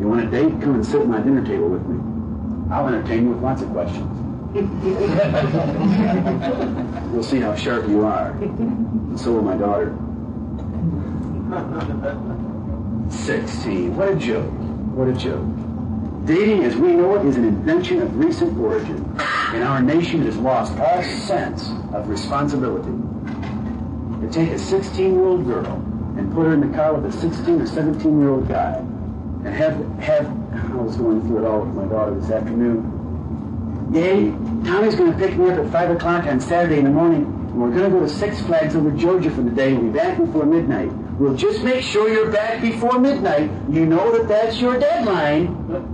[0.00, 0.58] you want a date?
[0.62, 2.00] Come and sit at my dinner table with me.
[2.72, 4.10] I'll entertain you with lots of questions.
[7.12, 8.30] We'll see how sharp you are.
[8.30, 9.94] And so will my daughter.
[13.14, 13.96] 16.
[13.96, 14.50] What a joke.
[14.96, 15.44] What a joke.
[16.24, 18.96] Dating as we know it is an invention of recent origin.
[19.52, 22.88] In our nation, has lost all sense of responsibility.
[22.88, 25.74] To take a 16-year-old girl
[26.16, 30.26] and put her in the car with a 16 or 17-year-old guy and have, have,
[30.26, 33.90] I was going through it all with my daughter this afternoon.
[33.92, 34.30] Yay,
[34.66, 37.60] Tommy's going to pick me up at 5 o'clock on Saturday in the morning, and
[37.60, 39.74] we're going to go to Six Flags over Georgia for the day.
[39.74, 40.90] We'll be back before midnight.
[41.18, 43.50] We'll just make sure you're back before midnight.
[43.68, 45.93] You know that that's your deadline.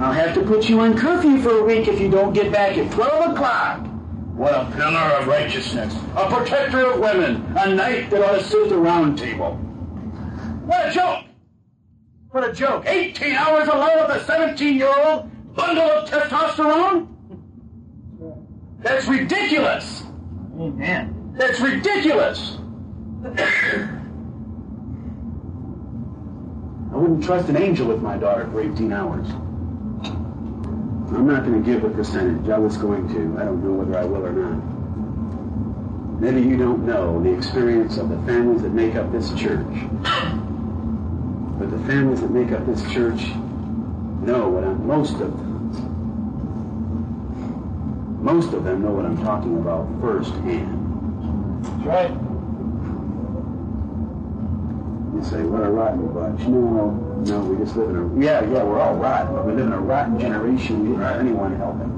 [0.00, 2.78] I'll have to put you on curfew for a week if you don't get back
[2.78, 3.86] at 12 o'clock.
[4.34, 8.62] What a pillar of righteousness, a protector of women, a knight that ought to sit
[8.62, 9.56] at the round table.
[10.64, 11.26] What a joke!
[12.30, 12.86] What a joke.
[12.86, 17.06] 18 hours alone with a 17 year old bundle of testosterone?
[18.78, 20.04] That's ridiculous.
[20.58, 21.34] Amen.
[21.36, 22.56] That's ridiculous.
[26.90, 29.28] I wouldn't trust an angel with my daughter for 18 hours.
[31.12, 32.48] I'm not going to give a percentage.
[32.48, 33.40] I was going to.
[33.40, 36.20] I don't know whether I will or not.
[36.20, 39.66] Maybe you don't know the experience of the families that make up this church.
[41.58, 43.20] But the families that make up this church
[44.22, 45.60] know what I'm, most of them,
[48.22, 51.64] most of them know what I'm talking about firsthand.
[51.64, 52.29] That's right.
[55.20, 56.40] You say, what a rotten bunch.
[56.48, 56.92] No,
[57.26, 59.72] no, we just live in a, yeah, yeah, we're all rotten, but we live in
[59.74, 60.80] a rotten generation.
[60.80, 61.90] We don't have anyone helping.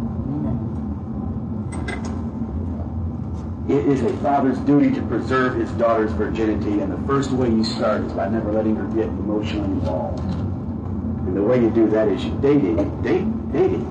[3.63, 3.71] Mm-hmm.
[3.71, 7.63] It is a father's duty to preserve his daughter's virginity, and the first way you
[7.63, 10.19] start is by never letting her get emotionally involved.
[10.19, 13.87] And the way you do that is you dating, date, dating.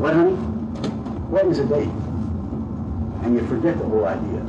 [0.00, 0.34] What, honey?
[1.30, 1.86] What is a date?
[3.22, 4.44] And you forget the whole idea.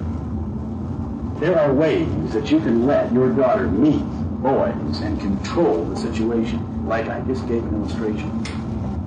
[1.42, 4.04] There are ways that you can let your daughter meet
[4.44, 8.46] boys and control the situation, like I just gave an illustration.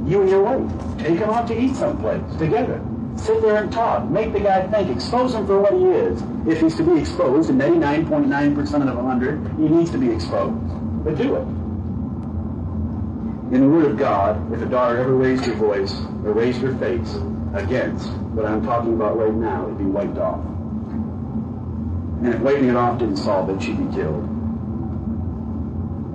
[0.04, 2.84] You and your wife, take him out to eat someplace together.
[3.14, 4.10] Sit there and talk.
[4.10, 4.90] Make the guy think.
[4.90, 6.20] Expose him for what he is.
[6.48, 11.04] If he's to be exposed, and 99.9% of 100, he needs to be exposed.
[11.04, 11.46] But do it.
[13.54, 16.74] In the Word of God, if a daughter ever raised her voice or raised her
[16.78, 17.14] face
[17.54, 20.44] against what I'm talking about right now, it'd be wiped off.
[22.24, 24.24] And if wiping it off didn't solve it, she'd be killed.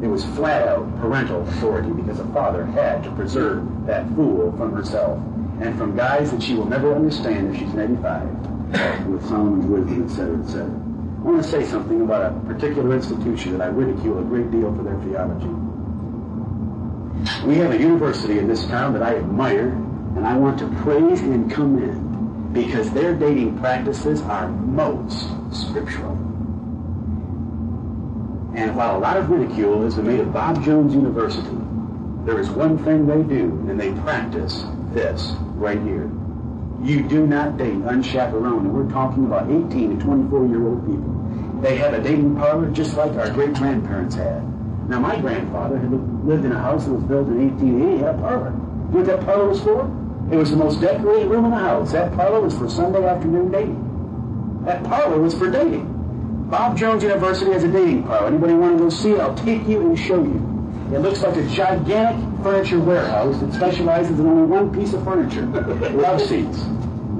[0.02, 4.74] It was flat out parental authority because a father had to preserve that fool from
[4.74, 5.20] herself
[5.62, 10.40] and from guys that she will never understand if she's 85 with Solomon's wisdom, etc.,
[10.40, 10.66] etc.
[10.66, 14.76] I want to say something about a particular institution that I ridicule a great deal
[14.76, 15.46] for their theology.
[17.46, 19.70] We have a university in this town that I admire
[20.16, 22.09] and I want to praise and commend
[22.54, 26.14] because their dating practices are most scriptural.
[28.56, 31.58] And while a lot of ridicule has been made of Bob Jones University,
[32.26, 36.10] there is one thing they do, and they practice this right here.
[36.82, 41.62] You do not date unchaperoned, and we're talking about 18 to 24 year old people.
[41.62, 44.44] They have a dating parlor just like our great grandparents had.
[44.90, 45.92] Now, my grandfather had
[46.26, 48.50] lived in a house that was built in 1880, he had a parlor.
[48.50, 49.99] You know what that parlor was for?
[50.32, 51.92] It was the most decorated room in the house.
[51.92, 54.64] That parlor was for Sunday afternoon dating.
[54.66, 55.96] That parlor was for dating.
[56.52, 58.28] Bob Jones University has a dating parlor.
[58.28, 59.20] Anybody want to go see it?
[59.20, 60.46] I'll take you and show you.
[60.94, 65.46] It looks like a gigantic furniture warehouse that specializes in only one piece of furniture,
[65.92, 66.64] love seats.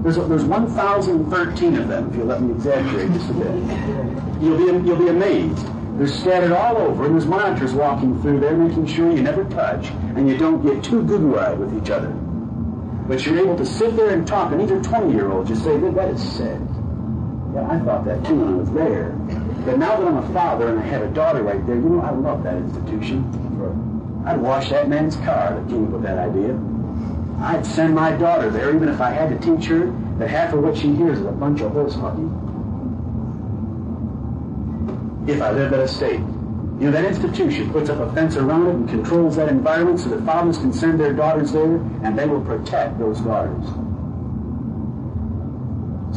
[0.04, 4.42] There's, there's 1,013 of them, if you'll let me exaggerate just a bit.
[4.42, 5.68] You'll be, you'll be amazed.
[5.98, 9.88] They're scattered all over, and there's monitors walking through there making sure you never touch
[10.16, 12.16] and you don't get too goo-goo-eyed with each other.
[13.10, 15.50] But you're able to sit there and talk, and these are 20-year-olds.
[15.50, 16.60] You say, that is sick.
[17.56, 19.10] Yeah, I thought that too when I was there.
[19.66, 22.02] But now that I'm a father and I have a daughter right there, you know,
[22.02, 23.26] I love that institution.
[24.28, 26.54] I'd wash that man's car that came up with that idea.
[27.42, 30.62] I'd send my daughter there, even if I had to teach her that half of
[30.62, 32.30] what she hears is a bunch of horse hockey.
[35.32, 36.22] If I lived at a state.
[36.80, 40.10] You know, that institution puts up a fence around it and controls that environment so
[40.12, 43.66] that fathers can send their daughters there and they will protect those daughters.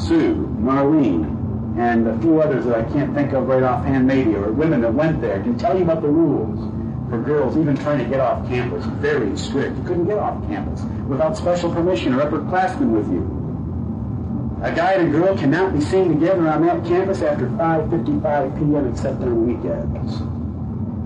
[0.00, 4.52] Sue, Marlene, and a few others that I can't think of right offhand maybe, or
[4.52, 6.60] women that went there, can tell you about the rules
[7.10, 8.84] for girls even trying to get off campus.
[9.00, 9.76] Very strict.
[9.78, 13.26] You couldn't get off campus without special permission or upperclassmen with you.
[14.62, 18.86] A guy and a girl cannot be seen together on that campus after 5.55 p.m.
[18.92, 20.41] except on weekends.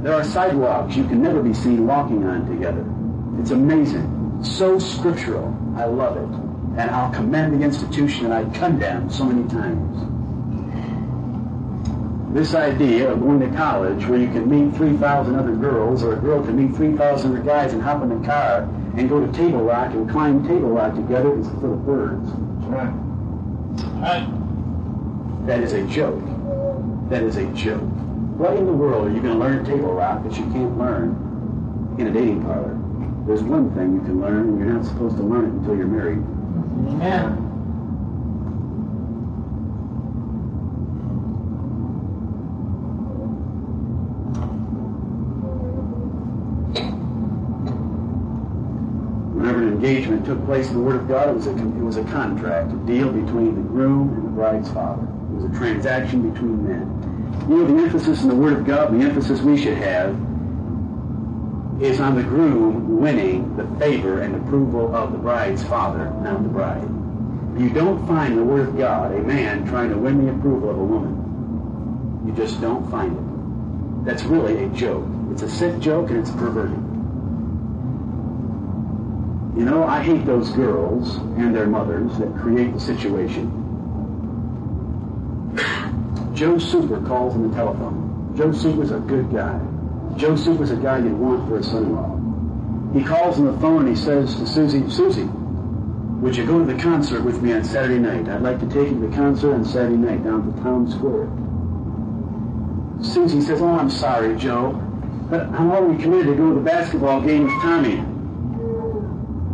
[0.07, 2.87] There are sidewalks you can never be seen walking on together.
[3.41, 4.39] It's amazing.
[4.45, 5.53] So scriptural.
[5.77, 6.81] I love it.
[6.81, 10.07] And I'll commend the institution and I condemn so many times
[12.33, 16.21] this idea of going to college where you can meet 3,000 other girls or a
[16.21, 18.63] girl can meet 3,000 other guys and hop in the car
[18.97, 22.31] and go to Table Rock and climb Table Rock together is for the birds.
[22.69, 22.95] Right.
[24.01, 25.47] Right.
[25.49, 26.23] That is a joke.
[27.11, 27.96] That is a joke.
[28.37, 31.97] What in the world are you going to learn Table Rock that you can't learn
[31.99, 32.79] in a dating parlor?
[33.27, 35.87] There's one thing you can learn, and you're not supposed to learn it until you're
[35.87, 36.19] married.
[36.93, 37.43] Amen.
[49.35, 51.97] Whenever an engagement took place in the Word of God, it was, a, it was
[51.97, 55.05] a contract, a deal between the groom and the bride's father.
[55.05, 56.96] It was a transaction between men.
[57.49, 60.11] You know, the emphasis in the Word of God, the emphasis we should have,
[61.81, 66.49] is on the groom winning the favor and approval of the bride's father, not the
[66.49, 66.89] bride.
[67.61, 70.79] You don't find the Word of God a man trying to win the approval of
[70.79, 72.27] a woman.
[72.27, 74.05] You just don't find it.
[74.05, 75.07] That's really a joke.
[75.31, 76.83] It's a sick joke and it's perverted.
[79.57, 83.63] You know, I hate those girls and their mothers that create the situation.
[86.37, 88.35] Joe Super calls on the telephone.
[88.37, 89.59] Joe Super's a good guy.
[90.19, 92.93] Joe Super's a guy you'd want for a son-in-law.
[92.93, 95.25] He calls on the phone and he says to Susie, Susie,
[96.21, 98.29] would you go to the concert with me on Saturday night?
[98.29, 101.31] I'd like to take you to the concert on Saturday night down to Town Square.
[103.03, 104.73] Susie says, oh, I'm sorry, Joe,
[105.31, 108.05] but I'm already committed to go to the basketball game with Tommy.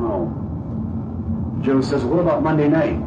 [0.00, 1.60] Oh.
[1.62, 2.98] Joe says, what about Monday night?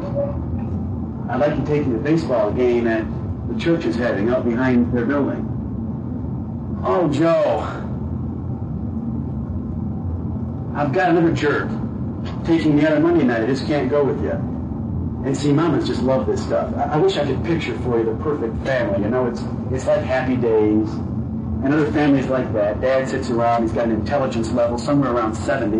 [1.28, 3.04] I'd like to take you to the baseball game that
[3.48, 5.44] the church is having out behind their building.
[6.84, 7.60] Oh, Joe.
[10.74, 11.68] I've got another jerk
[12.44, 13.42] taking me out on Monday night.
[13.42, 14.32] I just can't go with you.
[15.24, 16.74] And see, mamas just love this stuff.
[16.76, 19.02] I, I wish I could picture for you the perfect family.
[19.02, 19.42] You know, it's
[19.72, 20.88] it's like happy days.
[21.64, 22.80] And other families like that.
[22.80, 25.78] Dad sits around, he's got an intelligence level somewhere around 70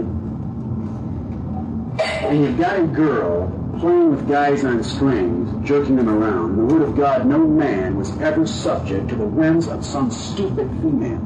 [2.01, 3.49] and you've got a girl
[3.81, 6.57] playing with guys on strings, jerking them around.
[6.57, 10.69] The Word of God, no man was ever subject to the whims of some stupid
[10.83, 11.17] female.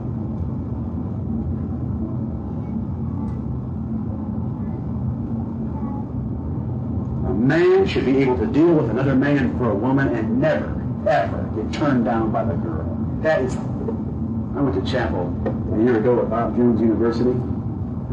[7.27, 10.69] A man should be able to deal with another man for a woman and never,
[11.09, 12.87] ever get turned down by the girl.
[13.23, 13.57] That is.
[13.57, 15.33] I went to chapel
[15.75, 17.39] a year ago at Bob Jones University.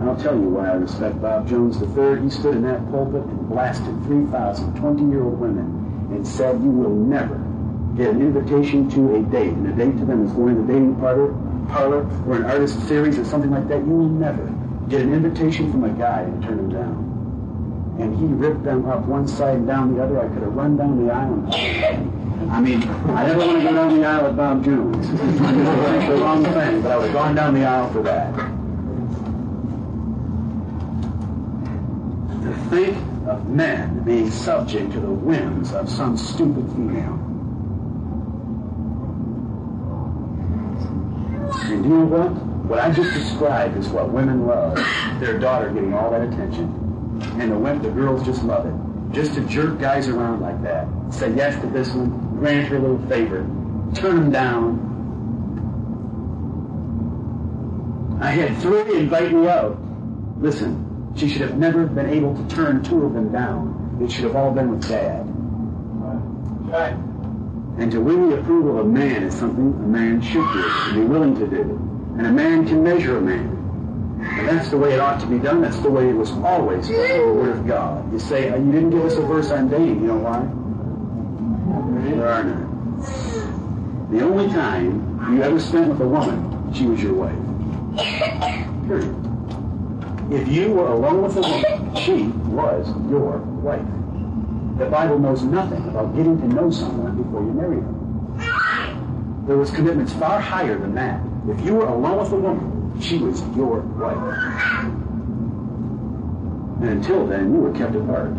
[0.01, 2.21] I'll tell you why I respect Bob Jones III.
[2.21, 7.35] He stood in that pulpit and blasted 3,000 20-year-old women and said, you will never
[7.95, 9.53] get an invitation to a date.
[9.53, 11.33] And a date to them is going to the dating parlor,
[11.69, 13.79] parlor or an artist series or something like that.
[13.79, 14.45] You will never
[14.87, 17.97] get an invitation from a guy and turn him down.
[17.99, 20.19] And he ripped them up one side and down the other.
[20.19, 22.07] I could have run down the aisle
[22.49, 25.07] I mean, I never want to go down the aisle with Bob Jones.
[25.09, 28.56] I the wrong thing, but I was going down the aisle for that.
[32.69, 32.97] Think
[33.27, 37.23] of men being subject to the whims of some stupid female.
[41.69, 42.31] And you know what?
[42.67, 44.75] What I just described is what women love.
[45.19, 46.65] Their daughter getting all that attention.
[47.39, 49.13] And the women, the girls just love it.
[49.13, 50.87] Just to jerk guys around like that.
[51.11, 52.09] Say yes to this one,
[52.39, 53.45] grant her a little favor,
[53.95, 54.83] turn them down.
[58.21, 59.77] I had three invite me out.
[60.41, 60.86] Listen,
[61.17, 63.99] she should have never been able to turn two of them down.
[64.01, 65.25] It should have all been with Dad.
[65.25, 66.93] Right.
[66.93, 66.93] right.
[67.79, 70.93] And to win the approval of a man is something a man should do, to
[70.93, 71.61] be willing to do.
[72.17, 73.55] And a man can measure a man.
[74.21, 75.61] And that's the way it ought to be done.
[75.61, 78.11] That's the way it was always done the Word of God.
[78.11, 80.01] You say, uh, you didn't give us a verse on dating.
[80.01, 80.39] You know why?
[82.15, 84.09] There are none.
[84.11, 87.35] The only time you ever spent with a woman, she was your wife.
[88.87, 89.26] Period.
[90.29, 93.85] If you were alone with a woman, she was your wife.
[94.77, 99.45] The Bible knows nothing about getting to know someone before you marry them.
[99.47, 101.21] There was commitments far higher than that.
[101.47, 104.43] If you were alone with a woman, she was your wife.
[106.81, 108.33] And until then, you were kept apart.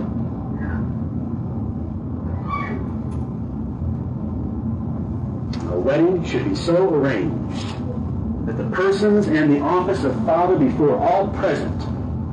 [5.73, 7.78] A wedding should be so arranged
[8.49, 11.83] that the persons and the office of father before all present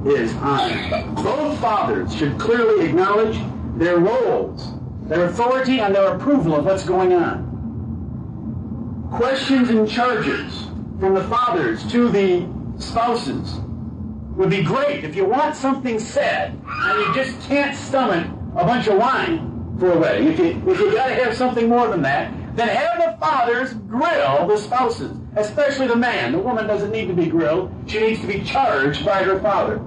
[0.08, 1.14] is honored.
[1.14, 3.38] Both fathers should clearly acknowledge
[3.76, 4.72] their roles,
[5.10, 7.44] their authority, and their approval of what's going on.
[9.12, 10.68] Questions and charges
[11.02, 12.48] from the fathers to the
[12.82, 13.60] spouses
[14.38, 18.26] would be great if you want something said and you just can't stomach
[18.56, 20.30] a bunch of wine for a wedding.
[20.30, 23.74] If you, if you got to have something more than that, then have the fathers
[23.74, 26.32] grill the spouses, especially the man.
[26.32, 27.74] The woman doesn't need to be grilled.
[27.88, 29.78] She needs to be charged by her father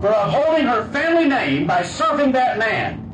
[0.00, 3.04] for upholding her family name by serving that man.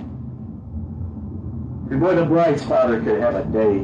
[1.91, 3.77] And boy, the bride's father could have a day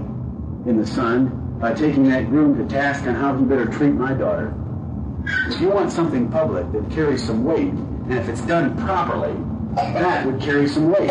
[0.69, 4.15] in the sun by taking that groom to task on how he better treat my
[4.15, 4.55] daughter.
[5.49, 9.37] If you want something public that carries some weight, and if it's done properly,
[9.75, 11.11] that would carry some weight.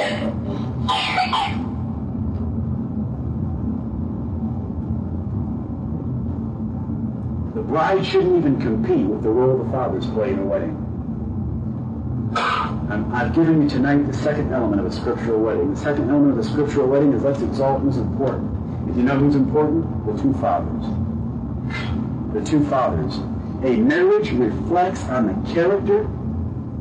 [7.69, 10.75] Bride shouldn't even compete with the role the fathers play in a wedding.
[13.13, 15.75] I've given you tonight the second element of a scriptural wedding.
[15.75, 18.89] The second element of a scriptural wedding is let's exalt who's important.
[18.89, 20.85] If you know who's important, the two fathers.
[22.33, 23.17] The two fathers.
[23.63, 26.01] A marriage reflects on the character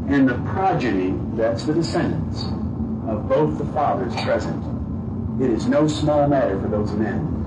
[0.09, 2.45] and the progeny, that's the descendants,
[3.07, 4.65] of both the fathers present.
[5.43, 7.38] It is no small matter for those men.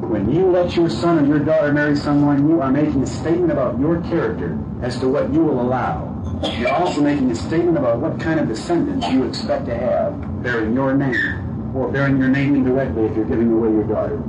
[0.00, 3.50] When you let your son or your daughter marry someone, you are making a statement
[3.50, 6.12] about your character as to what you will allow.
[6.58, 10.74] You're also making a statement about what kind of descendants you expect to have bearing
[10.74, 14.22] your name, or bearing your name indirectly if you're giving away your daughter.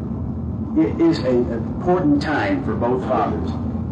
[0.78, 3.50] It is an important time for both fathers.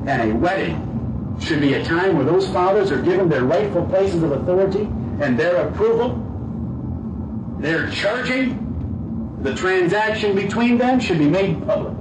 [0.08, 4.24] And a wedding should be a time where those fathers are given their rightful places
[4.24, 4.84] of authority
[5.20, 6.22] and their approval.
[7.60, 8.65] Their charging,
[9.46, 11.94] the transaction between them should be made public.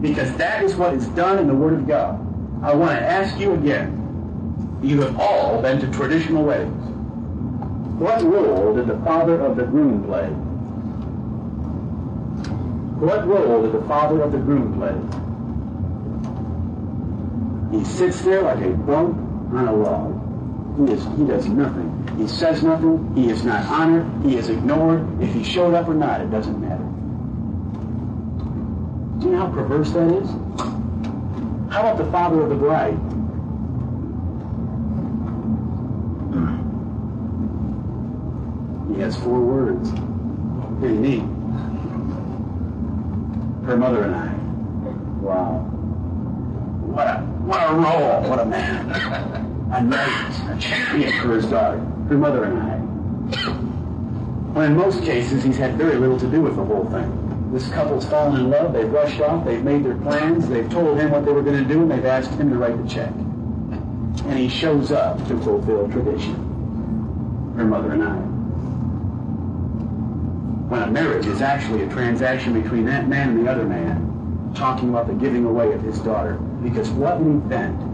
[0.00, 2.20] Because that is what is done in the Word of God.
[2.62, 4.78] I want to ask you again.
[4.80, 6.84] You have all been to traditional weddings.
[7.98, 10.28] What role did the father of the groom play?
[13.04, 14.94] What role did the father of the groom play?
[17.76, 19.18] He sits there like a bump
[19.52, 20.17] on a log.
[20.78, 22.16] He, is, he does nothing.
[22.16, 23.12] He says nothing.
[23.16, 24.06] He is not honored.
[24.24, 25.20] He is ignored.
[25.20, 26.84] If he showed up or not, it doesn't matter.
[29.18, 30.28] Do you know how perverse that is?
[31.72, 32.96] How about the father of the bride?
[38.94, 39.90] He has four words.
[40.78, 41.22] Pretty neat.
[43.66, 44.28] Her mother and I.
[45.20, 45.58] Wow.
[46.86, 48.30] What a what a role.
[48.30, 49.44] What a man.
[49.70, 51.78] A knight, a champion for his daughter.
[52.08, 52.78] Her mother and I.
[54.52, 57.52] Well, in most cases, he's had very little to do with the whole thing.
[57.52, 58.72] This couple's fallen in love.
[58.72, 59.44] They've rushed off.
[59.44, 60.48] They've made their plans.
[60.48, 62.82] They've told him what they were going to do, and they've asked him to write
[62.82, 63.10] the check.
[63.10, 66.34] And he shows up to fulfill tradition.
[67.56, 68.38] Her mother and I
[70.68, 74.90] when a marriage is actually a transaction between that man and the other man, talking
[74.90, 76.34] about the giving away of his daughter.
[76.62, 77.87] Because what an event,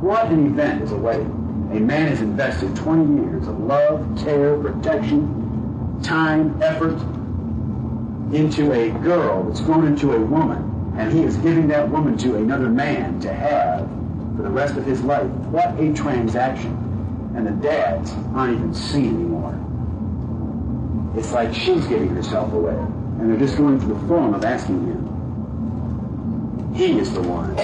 [0.00, 1.70] what an event is a wedding.
[1.72, 6.98] A man has invested 20 years of love, care, protection, time, effort
[8.32, 12.36] into a girl that's grown into a woman, and he is giving that woman to
[12.36, 13.88] another man to have
[14.36, 15.26] for the rest of his life.
[15.50, 16.72] What a transaction.
[17.34, 19.54] And the dads aren't even seen anymore.
[21.16, 22.74] It's like she's giving herself away.
[22.74, 26.74] And they're just going through the form of asking him.
[26.74, 27.56] He is the one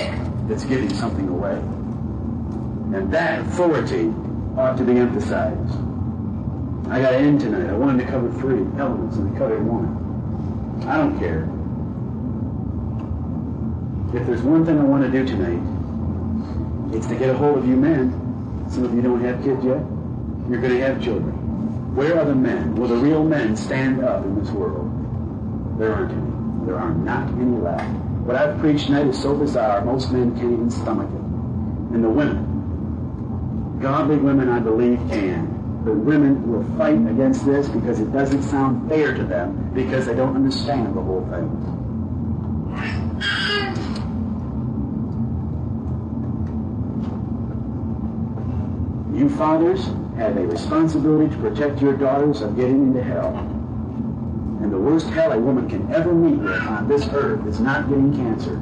[0.49, 1.63] that's giving something away.
[2.95, 4.15] And that authority
[4.57, 5.75] ought to be emphasized.
[6.89, 7.69] I got end tonight.
[7.69, 10.87] I wanted to cover three elements and I covered one.
[10.87, 11.51] I don't care.
[14.17, 17.67] If there's one thing I want to do tonight, it's to get a hold of
[17.67, 18.13] you men.
[18.71, 19.83] Some of you don't have kids yet.
[20.49, 21.33] You're going to have children.
[21.97, 22.77] Where are the men?
[22.77, 24.89] Will the real men stand up in this world?
[25.81, 26.67] There aren't any.
[26.67, 27.91] There are not any left.
[28.23, 31.95] What I've preached tonight is so bizarre, most men can't even stomach it.
[31.95, 32.54] And the women,
[33.85, 35.45] godly women, I believe, can.
[35.85, 40.15] But women will fight against this because it doesn't sound fair to them because they
[40.15, 41.51] don't understand the whole thing.
[49.15, 49.85] You fathers
[50.17, 53.37] have a responsibility to protect your daughters of getting into hell.
[54.63, 57.91] And the worst hell a woman can ever meet with on this earth is not
[57.91, 58.55] getting cancer.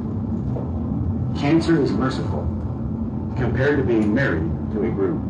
[1.39, 2.41] Cancer is merciful
[3.37, 4.52] compared to being married
[4.87, 5.21] a group.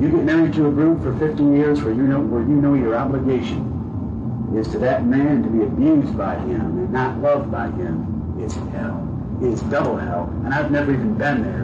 [0.00, 2.74] You get married to a group for 50 years where you know where you know
[2.74, 7.66] your obligation is to that man to be abused by him and not loved by
[7.72, 8.36] him.
[8.38, 9.04] It's hell.
[9.42, 10.32] It's double hell.
[10.44, 11.62] And I've never even been there.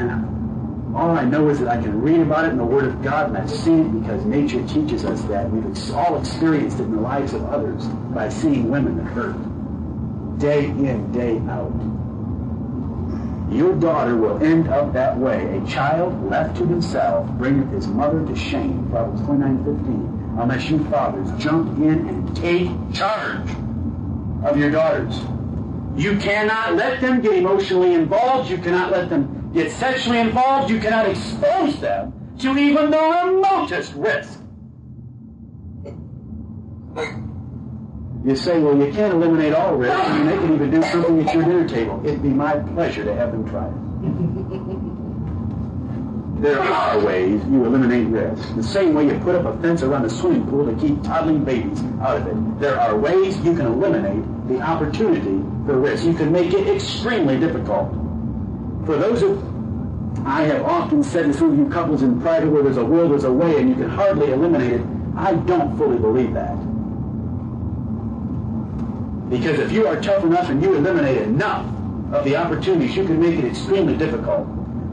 [0.00, 3.02] And all I know is that I can read about it in the Word of
[3.02, 5.50] God, and I've seen it because nature teaches us that.
[5.50, 7.84] We've all experienced it in the lives of others
[8.14, 9.36] by seeing women that hurt
[10.38, 11.72] day in, day out.
[13.50, 15.58] Your daughter will end up that way.
[15.58, 18.88] A child left to himself bringeth his mother to shame.
[18.90, 20.36] Proverbs 29, 15.
[20.38, 23.48] Unless you fathers jump in and take charge
[24.44, 25.18] of your daughters.
[25.96, 28.50] You cannot let them get emotionally involved.
[28.50, 33.94] You cannot let them get sexually involved, you cannot expose them to even the remotest
[33.94, 34.38] risk.
[38.26, 39.96] You say, well, you can't eliminate all risk.
[39.96, 42.04] I mean, they can even do something at your dinner table.
[42.04, 43.72] It'd be my pleasure to have them try it.
[46.42, 48.56] there are ways you eliminate risk.
[48.56, 51.44] The same way you put up a fence around a swimming pool to keep toddling
[51.44, 52.58] babies out of it.
[52.58, 56.04] There are ways you can eliminate the opportunity for risk.
[56.04, 57.92] You can make it extremely difficult.
[58.86, 59.40] For those of
[60.26, 63.08] I have often said to some of you couples in private where there's a will,
[63.08, 64.86] there's a way, and you can hardly eliminate it.
[65.14, 66.65] I don't fully believe that.
[69.28, 71.66] Because if you are tough enough and you eliminate enough
[72.12, 74.46] of the opportunities, you can make it extremely difficult.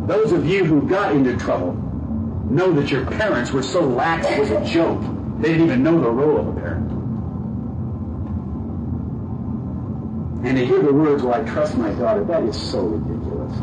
[0.07, 1.73] Those of you who got into trouble
[2.49, 5.01] know that your parents were so lax it was a joke.
[5.39, 6.91] They didn't even know the role of a parent.
[10.45, 13.55] And to hear the words, well, I trust my daughter, that is so ridiculous.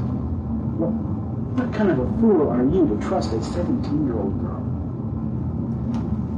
[0.78, 4.60] What kind of a fool are you to trust a 17-year-old girl?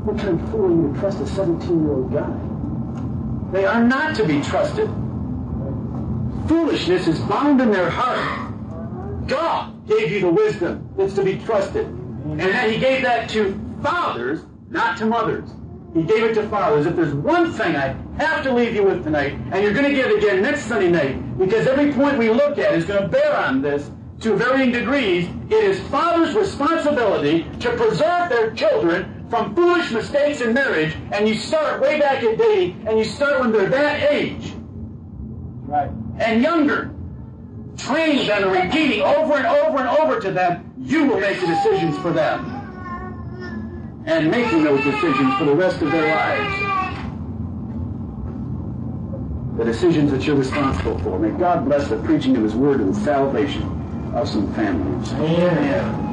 [0.04, 2.51] What kind of fool are you to trust a 17-year-old guy?
[3.52, 4.88] They are not to be trusted.
[6.48, 9.28] Foolishness is bound in their heart.
[9.28, 11.86] God gave you the wisdom that's to be trusted.
[11.86, 15.50] And that he gave that to fathers, not to mothers.
[15.92, 16.86] He gave it to fathers.
[16.86, 19.94] If there's one thing I have to leave you with tonight, and you're going to
[19.94, 23.08] get it again next Sunday night, because every point we look at is going to
[23.08, 29.54] bear on this, to varying degrees, it is fathers' responsibility to preserve their children from
[29.54, 33.50] foolish mistakes in marriage, and you start way back at dating, and you start when
[33.50, 34.52] they're that age.
[35.62, 35.90] Right.
[36.18, 36.94] And younger.
[37.78, 41.46] Training them and repeating over and over and over to them, you will make the
[41.46, 42.44] decisions for them.
[44.04, 46.54] And making those decisions for the rest of their lives.
[49.56, 51.18] The decisions that you're responsible for.
[51.18, 55.10] May God bless the preaching of His Word and the salvation of some families.
[55.14, 56.11] Amen.